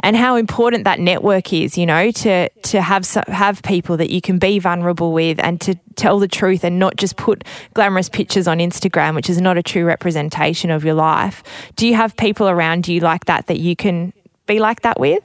and 0.00 0.16
how 0.16 0.36
important 0.36 0.84
that 0.84 1.00
network 1.00 1.52
is. 1.52 1.76
You 1.76 1.86
know, 1.86 2.10
to 2.10 2.48
to 2.48 2.80
have 2.80 3.06
have 3.28 3.62
people 3.62 3.98
that 3.98 4.10
you 4.10 4.22
can 4.22 4.38
be 4.38 4.58
vulnerable 4.58 5.12
with, 5.12 5.38
and 5.38 5.60
to 5.60 5.74
tell 5.96 6.18
the 6.18 6.28
truth, 6.28 6.64
and 6.64 6.78
not 6.78 6.96
just 6.96 7.16
put 7.16 7.44
glamorous 7.74 8.08
pictures 8.08 8.48
on 8.48 8.58
Instagram, 8.58 9.14
which 9.14 9.28
is 9.28 9.40
not 9.40 9.58
a 9.58 9.62
true 9.62 9.84
representation 9.84 10.70
of 10.70 10.84
your 10.84 10.94
life. 10.94 11.42
Do 11.76 11.86
you 11.86 11.94
have 11.94 12.16
people 12.16 12.48
around 12.48 12.88
you 12.88 13.00
like 13.00 13.26
that 13.26 13.46
that 13.48 13.60
you 13.60 13.76
can 13.76 14.12
be 14.46 14.58
like 14.58 14.82
that 14.82 14.98
with? 15.00 15.22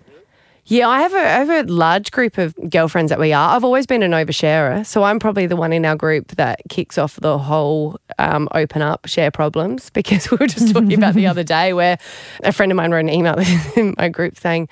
Yeah, 0.66 0.88
I 0.88 1.02
have 1.02 1.14
a, 1.14 1.18
I 1.18 1.22
have 1.22 1.50
a 1.50 1.64
large 1.64 2.12
group 2.12 2.38
of 2.38 2.54
girlfriends 2.70 3.10
that 3.10 3.20
we 3.20 3.34
are. 3.34 3.56
I've 3.56 3.64
always 3.64 3.88
been 3.88 4.04
an 4.04 4.12
oversharer, 4.12 4.86
so 4.86 5.02
I'm 5.04 5.18
probably 5.18 5.48
the 5.48 5.56
one 5.56 5.74
in 5.74 5.84
our 5.84 5.96
group 5.96 6.28
that 6.34 6.62
kicks 6.70 7.00
off 7.00 7.16
the 7.16 7.40
whole 7.40 8.00
um, 8.20 8.48
open 8.54 8.84
up, 8.84 9.08
share 9.08 9.32
problems. 9.32 9.90
Because 10.00 10.30
we 10.32 10.38
were 10.38 10.48
just 10.48 10.72
talking 10.74 10.94
about 10.94 11.16
the 11.16 11.28
other 11.28 11.44
day 11.44 11.74
where 11.74 11.98
a 12.44 12.54
friend 12.54 12.72
of 12.72 12.76
mine 12.76 12.92
wrote 12.92 13.00
an 13.00 13.10
email 13.10 13.36
in 13.76 13.96
my 13.98 14.10
group 14.10 14.38
saying, 14.38 14.70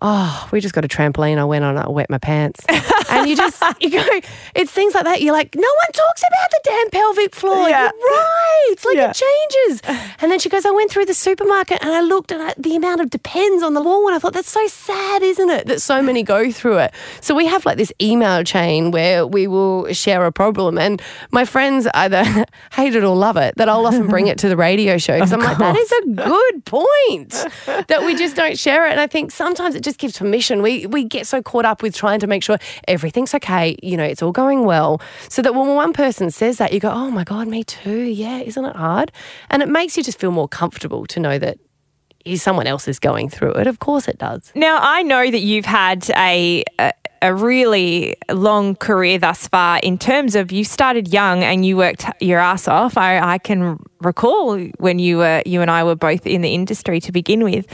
"Oh, 0.00 0.48
we 0.50 0.60
just 0.60 0.74
got 0.74 0.84
a 0.84 0.88
trampoline. 0.88 1.38
I 1.38 1.44
went 1.44 1.64
on 1.64 1.76
I 1.76 1.88
wet 1.88 2.08
my 2.08 2.18
pants." 2.18 2.64
and 3.12 3.28
you 3.28 3.36
just 3.36 3.62
you 3.80 3.90
go, 3.90 4.04
it's 4.54 4.70
things 4.70 4.94
like 4.94 5.04
that. 5.04 5.22
You're 5.22 5.32
like, 5.32 5.54
no 5.54 5.60
one 5.82 5.92
talks 5.92 6.22
about 6.22 6.50
the 6.50 6.60
damn 6.64 6.90
pelvic 6.90 7.34
floor. 7.34 7.68
Yeah. 7.68 7.90
You're 7.98 8.10
right. 8.10 8.74
Like 8.84 8.96
Yeah. 8.96 9.10
it 9.10 9.22
changes. 9.24 9.82
And 10.20 10.30
then 10.32 10.38
she 10.38 10.48
goes, 10.48 10.64
I 10.64 10.70
went 10.70 10.90
through 10.90 11.06
the 11.06 11.14
supermarket 11.14 11.78
and 11.82 11.90
I 11.92 12.00
looked 12.00 12.32
at 12.32 12.60
the 12.62 12.76
amount 12.76 13.00
of 13.00 13.10
depends 13.10 13.62
on 13.62 13.74
the 13.74 13.82
wall 13.82 14.06
and 14.06 14.14
I 14.16 14.18
thought, 14.18 14.32
that's 14.32 14.50
so 14.50 14.66
sad, 14.66 15.22
isn't 15.22 15.50
it? 15.50 15.66
That 15.66 15.80
so 15.82 16.02
many 16.02 16.22
go 16.22 16.50
through 16.50 16.78
it. 16.78 16.94
So 17.20 17.34
we 17.34 17.46
have 17.46 17.64
like 17.66 17.76
this 17.76 17.92
email 18.00 18.42
chain 18.44 18.90
where 18.90 19.26
we 19.26 19.46
will 19.46 19.92
share 19.92 20.24
a 20.26 20.32
problem. 20.32 20.78
And 20.78 21.00
my 21.30 21.44
friends 21.44 21.86
either 21.94 22.24
hate 22.72 22.94
it 22.94 23.04
or 23.04 23.14
love 23.16 23.36
it, 23.36 23.56
that 23.56 23.68
I'll 23.68 23.86
often 23.86 24.08
bring 24.08 24.26
it 24.28 24.38
to 24.38 24.48
the 24.48 24.56
radio 24.56 24.98
show. 24.98 25.12
Because 25.22 25.32
I'm 25.34 25.40
like, 25.40 25.58
that 25.58 25.76
is 25.76 25.92
a 25.92 26.06
good 26.26 26.64
point. 26.64 27.30
that 27.88 28.02
we 28.04 28.14
just 28.16 28.34
don't 28.34 28.58
share 28.58 28.86
it. 28.86 28.90
And 28.92 28.98
I 29.00 29.06
think 29.06 29.30
sometimes 29.30 29.74
it 29.74 29.82
just 29.84 29.98
gives 29.98 30.18
permission. 30.18 30.62
We 30.62 30.86
we 30.86 31.04
get 31.04 31.26
so 31.26 31.42
caught 31.42 31.64
up 31.64 31.82
with 31.82 31.94
trying 31.94 32.18
to 32.20 32.26
make 32.26 32.42
sure 32.42 32.58
everything's 33.02 33.34
okay, 33.34 33.76
you 33.82 33.96
know, 33.96 34.04
it's 34.04 34.22
all 34.22 34.30
going 34.30 34.64
well. 34.64 35.00
So 35.28 35.42
that 35.42 35.54
when 35.54 35.74
one 35.74 35.92
person 35.92 36.30
says 36.30 36.58
that, 36.58 36.72
you 36.72 36.78
go, 36.78 36.90
Oh 36.90 37.10
my 37.10 37.24
God, 37.24 37.48
me 37.48 37.64
too. 37.64 38.02
Yeah, 38.02 38.38
isn't 38.38 38.64
it 38.64 38.76
hard? 38.76 39.10
And 39.50 39.60
it 39.62 39.68
makes 39.68 39.96
you 39.96 40.04
just 40.04 40.20
feel 40.20 40.30
more 40.30 40.48
comfortable 40.48 41.06
to 41.06 41.18
know 41.18 41.38
that 41.38 41.58
someone 42.36 42.68
else 42.68 42.86
is 42.86 43.00
going 43.00 43.28
through 43.28 43.54
it. 43.54 43.66
Of 43.66 43.80
course 43.80 44.06
it 44.06 44.18
does. 44.18 44.52
Now, 44.54 44.78
I 44.80 45.02
know 45.02 45.28
that 45.28 45.40
you've 45.40 45.64
had 45.64 46.08
a, 46.16 46.64
a 46.78 46.92
a 47.24 47.32
really 47.32 48.16
long 48.32 48.74
career 48.74 49.16
thus 49.16 49.46
far 49.46 49.78
in 49.78 49.96
terms 49.96 50.34
of 50.34 50.50
you 50.50 50.64
started 50.64 51.12
young 51.12 51.44
and 51.44 51.64
you 51.64 51.76
worked 51.76 52.04
your 52.20 52.40
ass 52.40 52.66
off. 52.66 52.98
I, 52.98 53.20
I 53.20 53.38
can 53.38 53.78
recall 54.00 54.58
when 54.78 54.98
you 54.98 55.18
were 55.18 55.40
you 55.46 55.62
and 55.62 55.70
I 55.70 55.84
were 55.84 55.94
both 55.94 56.26
in 56.26 56.40
the 56.40 56.52
industry 56.52 57.00
to 57.00 57.12
begin 57.12 57.44
with, 57.44 57.66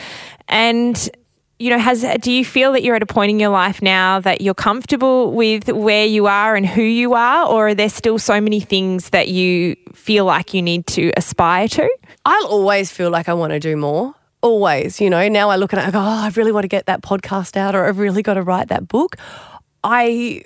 and 0.49 1.11
you 1.59 1.71
know, 1.71 1.79
has 1.79 2.05
do 2.21 2.31
you 2.31 2.45
feel 2.45 2.73
that 2.73 2.83
you're 2.83 2.95
at 2.95 3.03
a 3.03 3.07
point 3.07 3.31
in 3.31 3.41
your 3.41 3.51
life 3.51 3.83
now 3.83 4.21
that 4.21 4.41
you're 4.41 4.55
comfortable 4.55 5.33
with 5.33 5.69
where 5.69 6.07
you 6.07 6.27
are 6.27 6.55
and 6.55 6.67
who 6.67 6.83
you 6.83 7.15
are, 7.15 7.47
or 7.47 7.69
are 7.69 7.75
there 7.75 7.89
still 7.89 8.19
so 8.19 8.41
many 8.41 8.61
things 8.61 9.11
that 9.11 9.29
you 9.29 9.77
feel 9.93 10.25
like 10.25 10.55
you 10.55 10.63
need 10.63 10.87
to 10.89 11.11
aspire 11.17 11.67
to? 11.69 11.89
I'll 12.25 12.47
always 12.47 12.93
feel 12.93 13.11
like 13.11 13.29
I 13.29 13.35
want 13.35 13.53
to 13.53 13.61
do 13.61 13.77
more. 13.77 14.15
Always, 14.41 15.01
you 15.01 15.11
know. 15.11 15.27
Now 15.29 15.51
I 15.51 15.57
look 15.57 15.73
at 15.73 15.81
it, 15.81 15.89
I 15.89 15.91
go, 15.91 15.99
oh, 15.99 16.03
I 16.03 16.31
really 16.37 16.53
want 16.53 16.63
to 16.63 16.69
get 16.69 16.87
that 16.87 17.03
podcast 17.03 17.57
out, 17.57 17.75
or 17.75 17.87
I've 17.87 17.99
really 17.99 18.23
got 18.23 18.35
to 18.35 18.43
write 18.43 18.69
that 18.69 18.87
book. 18.87 19.17
I 19.83 20.45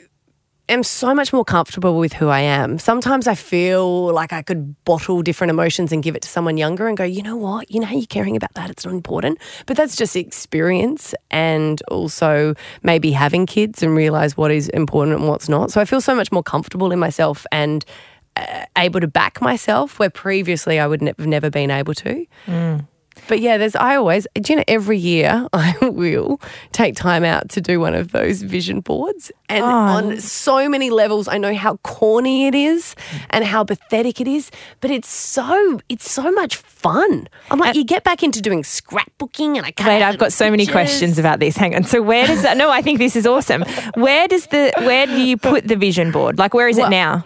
am 0.72 0.82
so 0.82 1.14
much 1.14 1.32
more 1.32 1.44
comfortable 1.44 1.98
with 1.98 2.12
who 2.12 2.28
I 2.28 2.40
am. 2.40 2.78
Sometimes 2.78 3.26
I 3.26 3.34
feel 3.34 4.12
like 4.12 4.32
I 4.32 4.42
could 4.42 4.82
bottle 4.84 5.22
different 5.22 5.50
emotions 5.50 5.92
and 5.92 6.02
give 6.02 6.16
it 6.16 6.22
to 6.22 6.28
someone 6.28 6.56
younger 6.56 6.88
and 6.88 6.96
go, 6.96 7.04
you 7.04 7.22
know 7.22 7.36
what? 7.36 7.70
You 7.70 7.80
know 7.80 7.86
how 7.86 7.94
you're 7.94 8.06
caring 8.06 8.36
about 8.36 8.54
that? 8.54 8.70
It's 8.70 8.84
not 8.84 8.94
important. 8.94 9.38
But 9.66 9.76
that's 9.76 9.96
just 9.96 10.16
experience 10.16 11.14
and 11.30 11.82
also 11.88 12.54
maybe 12.82 13.12
having 13.12 13.46
kids 13.46 13.82
and 13.82 13.94
realize 13.94 14.36
what 14.36 14.50
is 14.50 14.68
important 14.70 15.18
and 15.18 15.28
what's 15.28 15.48
not. 15.48 15.70
So 15.70 15.80
I 15.80 15.84
feel 15.84 16.00
so 16.00 16.14
much 16.14 16.32
more 16.32 16.42
comfortable 16.42 16.92
in 16.92 16.98
myself 16.98 17.46
and 17.52 17.84
uh, 18.36 18.64
able 18.78 19.00
to 19.00 19.08
back 19.08 19.40
myself 19.40 19.98
where 19.98 20.10
previously 20.10 20.80
I 20.80 20.86
would 20.86 21.02
have 21.02 21.26
never 21.26 21.50
been 21.50 21.70
able 21.70 21.94
to. 21.94 22.26
But 23.28 23.40
yeah, 23.40 23.58
there's 23.58 23.74
I 23.74 23.96
always 23.96 24.26
do 24.34 24.52
you 24.52 24.56
know 24.58 24.64
every 24.68 24.98
year 24.98 25.48
I 25.52 25.76
will 25.82 26.40
take 26.72 26.96
time 26.96 27.24
out 27.24 27.48
to 27.50 27.60
do 27.60 27.80
one 27.80 27.94
of 27.94 28.12
those 28.12 28.42
vision 28.42 28.80
boards. 28.80 29.30
And 29.48 29.64
oh. 29.64 29.68
on 29.68 30.20
so 30.20 30.68
many 30.68 30.90
levels 30.90 31.28
I 31.28 31.38
know 31.38 31.54
how 31.54 31.76
corny 31.78 32.46
it 32.46 32.54
is 32.54 32.94
and 33.30 33.44
how 33.44 33.64
pathetic 33.64 34.20
it 34.20 34.28
is, 34.28 34.50
but 34.80 34.90
it's 34.90 35.08
so 35.08 35.80
it's 35.88 36.10
so 36.10 36.30
much 36.32 36.56
fun. 36.56 37.28
I'm 37.50 37.58
like 37.58 37.76
you 37.76 37.84
get 37.84 38.04
back 38.04 38.22
into 38.22 38.40
doing 38.40 38.62
scrapbooking 38.62 39.56
and 39.56 39.66
I 39.66 39.72
cut 39.72 39.86
Wait, 39.86 40.02
I've 40.02 40.18
got 40.18 40.32
so 40.32 40.50
many 40.50 40.66
questions 40.66 41.18
about 41.18 41.40
this. 41.40 41.56
Hang 41.56 41.74
on. 41.74 41.84
So 41.84 42.02
where 42.02 42.26
does 42.26 42.42
that? 42.42 42.56
No, 42.56 42.70
I 42.70 42.82
think 42.82 42.98
this 42.98 43.16
is 43.16 43.26
awesome. 43.26 43.64
Where 43.94 44.28
does 44.28 44.46
the 44.46 44.72
where 44.78 45.06
do 45.06 45.20
you 45.20 45.36
put 45.36 45.66
the 45.68 45.76
vision 45.76 46.10
board? 46.10 46.38
Like 46.38 46.54
where 46.54 46.68
is 46.68 46.78
it 46.78 46.88
now? 46.88 47.24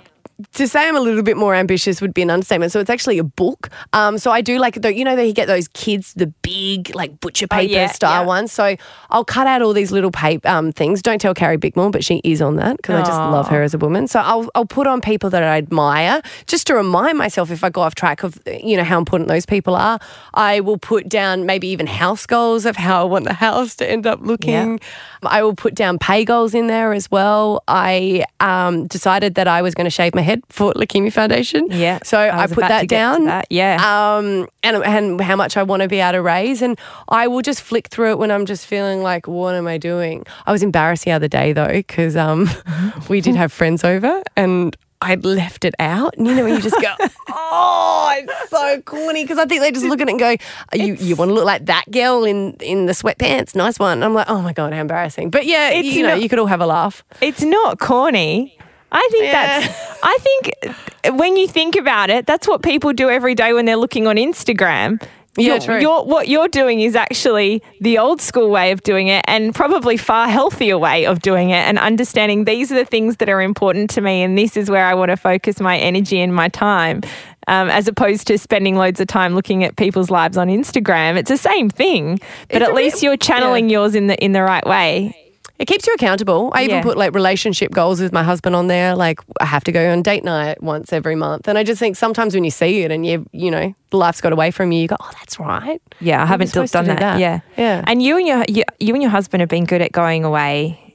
To 0.52 0.69
say 0.69 0.87
I'm 0.87 0.97
a 0.97 1.00
little 1.00 1.23
bit 1.23 1.37
more 1.37 1.55
ambitious 1.55 2.00
would 2.00 2.12
be 2.12 2.23
an 2.23 2.31
understatement. 2.31 2.73
So 2.73 2.81
it's 2.81 2.90
actually 2.90 3.19
a 3.19 3.25
book. 3.25 3.71
Um, 3.93 4.19
so 4.19 4.31
I 4.31 4.43
do 4.43 4.59
like 4.59 4.81
the, 4.83 4.95
you 4.95 5.05
know, 5.05 5.16
that 5.16 5.26
you 5.26 5.33
get 5.33 5.47
those 5.47 5.69
kids, 5.69 6.12
the 6.14 6.26
big 6.26 6.95
like 6.95 7.21
butcher 7.21 7.47
paper 7.47 7.73
yeah, 7.73 7.87
style 7.87 8.23
yeah. 8.23 8.26
ones. 8.26 8.52
So 8.52 8.76
I'll 9.11 9.25
cut 9.25 9.47
out 9.47 9.62
all 9.62 9.73
these 9.73 9.93
little 9.93 10.11
paper 10.11 10.47
um, 10.47 10.73
things. 10.73 11.00
Don't 11.00 11.21
tell 11.21 11.33
Carrie 11.33 11.57
Bickmore, 11.57 11.90
but 11.90 12.05
she 12.05 12.21
is 12.23 12.43
on 12.43 12.57
that 12.57 12.76
because 12.76 12.97
I 12.97 13.00
just 13.00 13.19
love 13.19 13.49
her 13.49 13.62
as 13.62 13.73
a 13.73 13.78
woman. 13.78 14.09
So 14.09 14.21
I'll 14.21 14.50
I'll 14.55 14.66
put 14.66 14.87
on 14.87 15.00
people 15.00 15.31
that 15.31 15.43
I 15.43 15.57
admire 15.57 16.21
just 16.47 16.66
to 16.66 16.75
remind 16.75 17.16
myself 17.16 17.50
if 17.50 17.64
I 17.64 17.71
go 17.71 17.81
off 17.81 17.95
track 17.95 18.23
of 18.23 18.38
you 18.47 18.76
know 18.76 18.85
how 18.85 18.99
important 18.99 19.28
those 19.28 19.47
people 19.47 19.75
are. 19.75 19.99
I 20.35 20.61
will 20.61 20.78
put 20.78 21.09
down 21.09 21.47
maybe 21.47 21.69
even 21.69 21.87
house 21.87 22.26
goals 22.26 22.66
of 22.66 22.76
how 22.76 23.00
I 23.00 23.05
want 23.05 23.25
the 23.25 23.33
house 23.35 23.75
to 23.76 23.90
end 23.90 24.07
up 24.07 24.21
looking. 24.21 24.81
I 25.23 25.43
will 25.43 25.55
put 25.55 25.75
down 25.75 25.99
pay 25.99 26.25
goals 26.25 26.55
in 26.55 26.66
there 26.66 26.93
as 26.93 27.11
well. 27.11 27.62
I 27.69 28.25
um, 28.40 28.87
decided 28.87 29.35
that 29.37 29.49
I 29.49 29.62
was 29.62 29.75
going 29.75 29.87
to 29.87 29.90
shave 29.90 30.14
my 30.14 30.25
head 30.26 30.42
for 30.50 30.73
Leukemia 30.75 31.12
Foundation. 31.12 31.68
Yeah. 31.71 32.00
So 32.04 32.18
I 32.18 32.42
I, 32.42 32.47
put 32.47 32.56
that 32.68 32.88
down. 32.88 33.25
that, 33.25 33.47
yeah. 33.50 33.76
Um, 34.16 34.49
and, 34.62 34.76
and 34.85 35.21
how 35.21 35.37
much 35.37 35.56
I 35.56 35.62
want 35.62 35.83
to 35.83 35.88
be 35.88 36.00
able 36.00 36.12
to 36.12 36.23
raise. 36.23 36.61
And 36.62 36.78
I 37.09 37.28
will 37.28 37.42
just 37.42 37.62
flick 37.62 37.88
through 37.88 38.11
it 38.11 38.18
when 38.18 38.30
I'm 38.30 38.45
just 38.47 38.66
feeling 38.66 39.02
like, 39.02 39.26
what 39.26 39.54
am 39.54 39.66
I 39.66 39.78
doing? 39.78 40.25
I 40.47 40.52
was 40.52 40.62
embarrassed 40.62 41.04
the 41.04 41.12
other 41.12 41.28
day 41.28 41.52
though, 41.52 41.68
because 41.73 42.16
um, 42.16 42.49
we 43.09 43.21
did 43.21 43.37
have 43.37 43.52
friends 43.52 43.85
over 43.85 44.23
and 44.37 44.76
I'd 45.02 45.25
left 45.26 45.64
it 45.66 45.75
out. 45.78 46.16
And 46.16 46.26
you 46.26 46.35
know, 46.35 46.45
when 46.45 46.54
you 46.54 46.61
just 46.62 46.80
go, 46.80 46.92
oh, 47.28 48.14
it's 48.16 48.50
so 48.50 48.80
corny. 48.80 49.25
Because 49.25 49.37
I 49.38 49.45
think 49.45 49.61
they 49.61 49.71
just 49.71 49.85
look 49.85 50.00
at 50.00 50.09
it 50.09 50.12
and 50.12 50.18
go, 50.18 50.35
"Are 50.73 50.78
you, 50.78 50.95
you 50.95 51.14
want 51.16 51.28
to 51.28 51.35
look 51.35 51.45
like 51.45 51.66
that 51.66 51.85
girl 51.90 52.25
in, 52.25 52.54
in 52.61 52.87
the 52.87 52.92
sweatpants? 52.92 53.54
Nice 53.54 53.78
one. 53.78 54.02
I'm 54.02 54.14
like, 54.14 54.28
oh 54.30 54.40
my 54.40 54.54
God, 54.54 54.73
how 54.73 54.80
embarrassing. 54.80 55.28
But 55.30 55.45
yeah, 55.45 55.68
It's 55.71 55.88
you 55.88 56.02
know, 56.02 56.14
not- 56.14 56.23
you 56.23 56.30
could 56.30 56.38
all 56.38 56.47
have 56.47 56.62
a 56.62 56.66
laugh. 56.66 57.04
It's 57.21 57.42
not 57.42 57.78
corny. 57.78 58.55
I 58.93 59.09
think 59.11 59.25
Yeah. 59.25 59.61
that's. 59.61 59.99
I 60.02 60.19
think 60.21 61.16
when 61.19 61.37
you 61.37 61.47
think 61.49 61.76
about 61.76 62.11
it, 62.11 62.26
that's 62.26 62.47
what 62.49 62.62
people 62.62 62.93
do 62.93 63.11
every 63.11 63.35
day 63.35 63.52
when 63.52 63.64
they're 63.64 63.76
looking 63.76 64.07
on 64.07 64.16
Instagram. 64.16 65.02
Yeah, 65.38 65.47
You're- 65.57 65.61
true. 65.61 65.81
You're, 65.81 66.02
what 66.05 66.28
you're 66.28 66.49
doing 66.49 66.81
is 66.81 66.97
actually 66.97 67.62
the 67.83 67.99
old 67.99 68.23
school 68.23 68.49
way 68.49 68.71
of 68.73 68.83
doing 68.83 69.09
it, 69.09 69.23
and 69.28 69.55
probably 69.55 69.99
far 69.99 70.28
healthier 70.28 70.78
way 70.78 71.05
of 71.05 71.21
doing 71.21 71.50
it. 71.50 71.57
And 71.69 71.78
understanding 71.78 72.45
these 72.45 72.73
are 72.73 72.75
the 72.76 72.87
things 72.87 73.16
that 73.19 73.28
are 73.28 73.43
important 73.43 73.90
to 73.90 74.00
me, 74.00 74.23
and 74.23 74.38
this 74.38 74.57
is 74.57 74.71
where 74.71 74.87
I 74.87 74.95
want 74.95 75.11
to 75.11 75.16
focus 75.16 75.61
my 75.61 75.76
energy 75.76 76.21
and 76.21 76.35
my 76.35 76.49
time, 76.49 77.02
um, 77.49 77.69
as 77.69 77.87
opposed 77.87 78.26
to 78.28 78.38
spending 78.38 78.76
loads 78.76 78.99
of 78.99 79.09
time 79.09 79.35
looking 79.35 79.62
at 79.62 79.76
people's 79.76 80.11
lives 80.11 80.38
on 80.38 80.49
Instagram. 80.49 81.16
It's 81.19 81.31
the 81.31 81.37
same 81.37 81.69
thing, 81.69 82.19
but 82.49 82.62
It's 82.62 82.69
at 82.71 82.75
least 82.75 83.02
real- 83.02 83.11
you're 83.12 83.16
channeling 83.19 83.69
yours 83.69 83.95
in 83.95 84.07
the 84.07 84.16
in 84.25 84.33
the 84.33 84.43
right 84.43 84.64
way. 84.66 85.14
It 85.58 85.66
keeps 85.66 85.86
you 85.86 85.94
accountable. 85.94 86.50
I 86.54 86.64
even 86.64 86.82
put 86.82 86.96
like 86.98 87.14
relationship 87.14 87.72
goals 87.72 88.00
with 88.00 88.12
my 88.12 88.22
husband 88.22 88.54
on 88.54 88.66
there. 88.66 88.94
Like 88.94 89.20
I 89.40 89.46
have 89.46 89.64
to 89.64 89.72
go 89.72 89.90
on 89.90 90.02
date 90.02 90.22
night 90.25 90.62
once 90.62 90.92
every 90.92 91.16
month. 91.16 91.48
And 91.48 91.56
I 91.56 91.64
just 91.64 91.78
think 91.78 91.96
sometimes 91.96 92.34
when 92.34 92.44
you 92.44 92.50
see 92.50 92.82
it 92.82 92.90
and 92.90 93.06
you 93.06 93.26
you 93.32 93.50
know, 93.50 93.75
life's 93.92 94.20
got 94.20 94.32
away 94.32 94.50
from 94.50 94.70
you, 94.72 94.80
you 94.82 94.88
go, 94.88 94.96
Oh, 95.00 95.10
that's 95.14 95.40
right. 95.40 95.80
Yeah, 96.00 96.22
I 96.22 96.26
haven't 96.26 96.52
done 96.52 96.66
do 96.66 96.88
that. 96.88 96.98
that. 96.98 97.18
Yeah, 97.20 97.40
Yeah. 97.56 97.82
And 97.86 98.02
you 98.02 98.18
and 98.18 98.26
your 98.26 98.44
you, 98.48 98.64
you 98.80 98.92
and 98.94 99.02
your 99.02 99.10
husband 99.10 99.40
have 99.40 99.48
been 99.48 99.64
good 99.64 99.80
at 99.80 99.92
going 99.92 100.25
away 100.25 100.86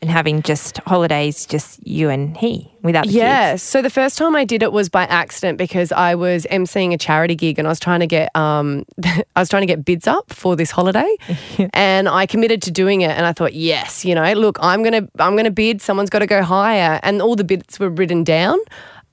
and 0.00 0.10
having 0.10 0.42
just 0.42 0.78
holidays, 0.86 1.44
just 1.46 1.84
you 1.86 2.08
and 2.08 2.36
he, 2.36 2.70
without 2.82 3.06
the 3.06 3.12
Yeah. 3.12 3.50
kids. 3.52 3.62
So 3.64 3.82
the 3.82 3.90
first 3.90 4.16
time 4.16 4.36
I 4.36 4.44
did 4.44 4.62
it 4.62 4.72
was 4.72 4.88
by 4.88 5.04
accident 5.04 5.58
because 5.58 5.90
I 5.90 6.14
was 6.14 6.46
emceeing 6.52 6.94
a 6.94 6.98
charity 6.98 7.34
gig 7.34 7.58
and 7.58 7.66
I 7.66 7.70
was 7.70 7.80
trying 7.80 8.00
to 8.00 8.06
get 8.06 8.30
um 8.36 8.84
I 9.04 9.40
was 9.40 9.48
trying 9.48 9.62
to 9.62 9.66
get 9.66 9.84
bids 9.84 10.06
up 10.06 10.32
for 10.32 10.54
this 10.56 10.70
holiday. 10.70 11.12
And 11.74 12.08
I 12.08 12.26
committed 12.26 12.62
to 12.62 12.70
doing 12.70 13.00
it 13.02 13.10
and 13.10 13.26
I 13.26 13.32
thought, 13.32 13.54
yes, 13.54 14.04
you 14.04 14.14
know, 14.14 14.32
look, 14.34 14.58
I'm 14.60 14.82
gonna 14.82 15.08
I'm 15.18 15.36
gonna 15.36 15.50
bid, 15.50 15.82
someone's 15.82 16.10
gotta 16.10 16.26
go 16.26 16.42
higher. 16.42 17.00
And 17.02 17.20
all 17.20 17.34
the 17.36 17.44
bids 17.44 17.78
were 17.80 17.90
written 17.90 18.24
down. 18.24 18.58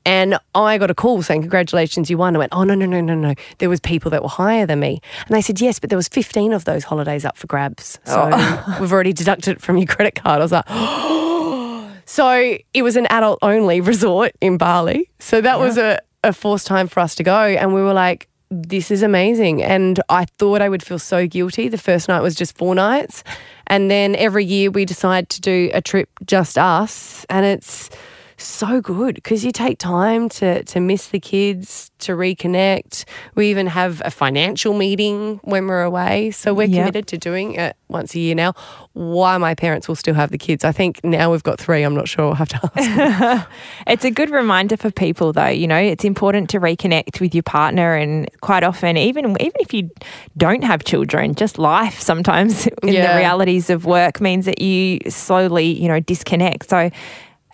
And 0.06 0.38
I 0.54 0.78
got 0.78 0.92
a 0.92 0.96
call 0.96 1.24
saying, 1.24 1.42
congratulations, 1.42 2.10
you 2.10 2.18
won. 2.18 2.36
I 2.36 2.40
went, 2.40 2.54
oh, 2.54 2.64
no, 2.64 2.76
no, 2.76 2.86
no, 2.86 3.02
no, 3.02 3.16
no. 3.16 3.34
There 3.58 3.70
was 3.70 3.80
people 3.80 4.12
that 4.12 4.22
were 4.22 4.30
higher 4.30 4.66
than 4.66 4.80
me. 4.80 5.02
And 5.26 5.36
they 5.36 5.42
said, 5.42 5.60
yes, 5.60 5.80
but 5.80 5.90
there 5.90 5.98
was 5.98 6.08
15 6.08 6.54
of 6.54 6.66
those 6.66 6.84
holidays 6.84 7.26
up 7.26 7.38
for 7.38 7.48
grabs. 7.48 8.00
So 8.06 8.30
oh. 8.32 8.78
we've 8.82 8.94
already 8.94 9.14
deducted 9.14 9.58
it 9.58 9.62
from 9.62 9.78
your 9.78 9.88
credit 9.88 10.16
card. 10.16 10.40
I 10.40 10.44
was 10.44 10.52
like, 10.52 10.66
oh. 10.70 11.92
so 12.06 12.58
it 12.74 12.84
was 12.84 12.96
an 12.96 13.08
adult 13.08 13.40
only 13.42 13.82
resort 13.82 14.34
in 14.42 14.58
Bali. 14.58 15.10
So 15.20 15.42
that 15.42 15.60
was 15.60 15.78
a, 15.78 16.00
a 16.24 16.34
forced 16.34 16.68
time 16.68 16.88
for 16.88 17.00
us 17.00 17.16
to 17.16 17.24
go. 17.24 17.40
And 17.40 17.74
we 17.74 17.82
were 17.82 17.94
like, 17.94 18.28
this 18.52 18.92
is 18.92 19.02
amazing. 19.02 19.64
And 19.64 20.00
I 20.08 20.26
thought 20.38 20.62
I 20.62 20.70
would 20.70 20.84
feel 20.84 21.00
so 21.00 21.26
guilty. 21.26 21.68
The 21.68 21.80
first 21.80 22.08
night 22.08 22.22
was 22.22 22.36
just 22.36 22.56
four 22.58 22.76
nights. 22.76 23.24
And 23.68 23.90
then 23.90 24.16
every 24.16 24.46
year 24.46 24.70
we 24.70 24.86
decide 24.86 25.30
to 25.30 25.42
do 25.42 25.72
a 25.74 25.82
trip 25.82 26.10
just 26.26 26.60
us. 26.60 27.26
And 27.28 27.44
it's 27.44 27.90
so 28.38 28.82
good 28.82 29.16
because 29.16 29.46
you 29.46 29.52
take 29.52 29.78
time 29.80 30.28
to 30.30 30.64
to 30.64 30.80
miss 30.80 31.08
the 31.08 31.20
kids, 31.20 31.92
to 32.00 32.14
reconnect. 32.14 33.06
We 33.36 33.50
even 33.50 33.68
have 33.68 34.02
a 34.06 34.12
financial 34.12 34.74
meeting 34.74 35.40
when 35.44 35.68
we're 35.68 35.84
away. 35.84 36.32
So 36.32 36.54
we're 36.54 36.68
Yep. 36.68 36.78
committed 36.80 37.08
to 37.08 37.18
doing 37.18 37.54
it 37.56 37.76
once 37.88 38.14
a 38.16 38.20
year 38.20 38.36
now. 38.36 38.54
Why 38.94 39.38
my 39.38 39.56
parents 39.56 39.88
will 39.88 39.96
still 39.96 40.16
have 40.16 40.32
the 40.32 40.38
kids. 40.38 40.64
I 40.66 40.72
think 40.72 41.02
now 41.04 41.32
we've 41.32 41.44
got 41.44 41.60
three. 41.60 41.84
I'm 41.84 41.96
not 41.96 42.08
sure. 42.08 42.26
I'll 42.30 42.36
have 42.36 42.50
to 42.50 42.72
ask. 42.76 43.48
It's 43.88 44.04
a 44.06 44.12
good 44.12 44.30
reminder 44.32 44.78
for 44.78 44.92
people, 44.92 45.32
though. 45.34 45.48
You 45.48 45.68
know, 45.68 45.78
it's 45.78 46.04
important 46.04 46.50
to 46.52 46.60
reconnect 46.60 47.22
with 47.22 47.34
your 47.36 47.44
partner, 47.44 47.96
and 47.96 48.30
quite 48.42 48.64
often, 48.64 48.98
even 48.98 49.26
even 49.40 49.60
if 49.60 49.74
you 49.74 49.90
don't 50.38 50.64
have 50.64 50.84
children, 50.84 51.36
just 51.36 51.58
life 51.58 52.00
sometimes 52.00 52.68
in 52.84 52.94
Yeah. 52.94 53.12
the 53.12 53.18
realities 53.18 53.70
of 53.70 53.86
work 53.86 54.20
means 54.22 54.46
that 54.46 54.60
you 54.62 55.00
slowly, 55.10 55.66
you 55.82 55.88
know, 55.88 56.00
disconnect. 56.00 56.70
So, 56.70 56.90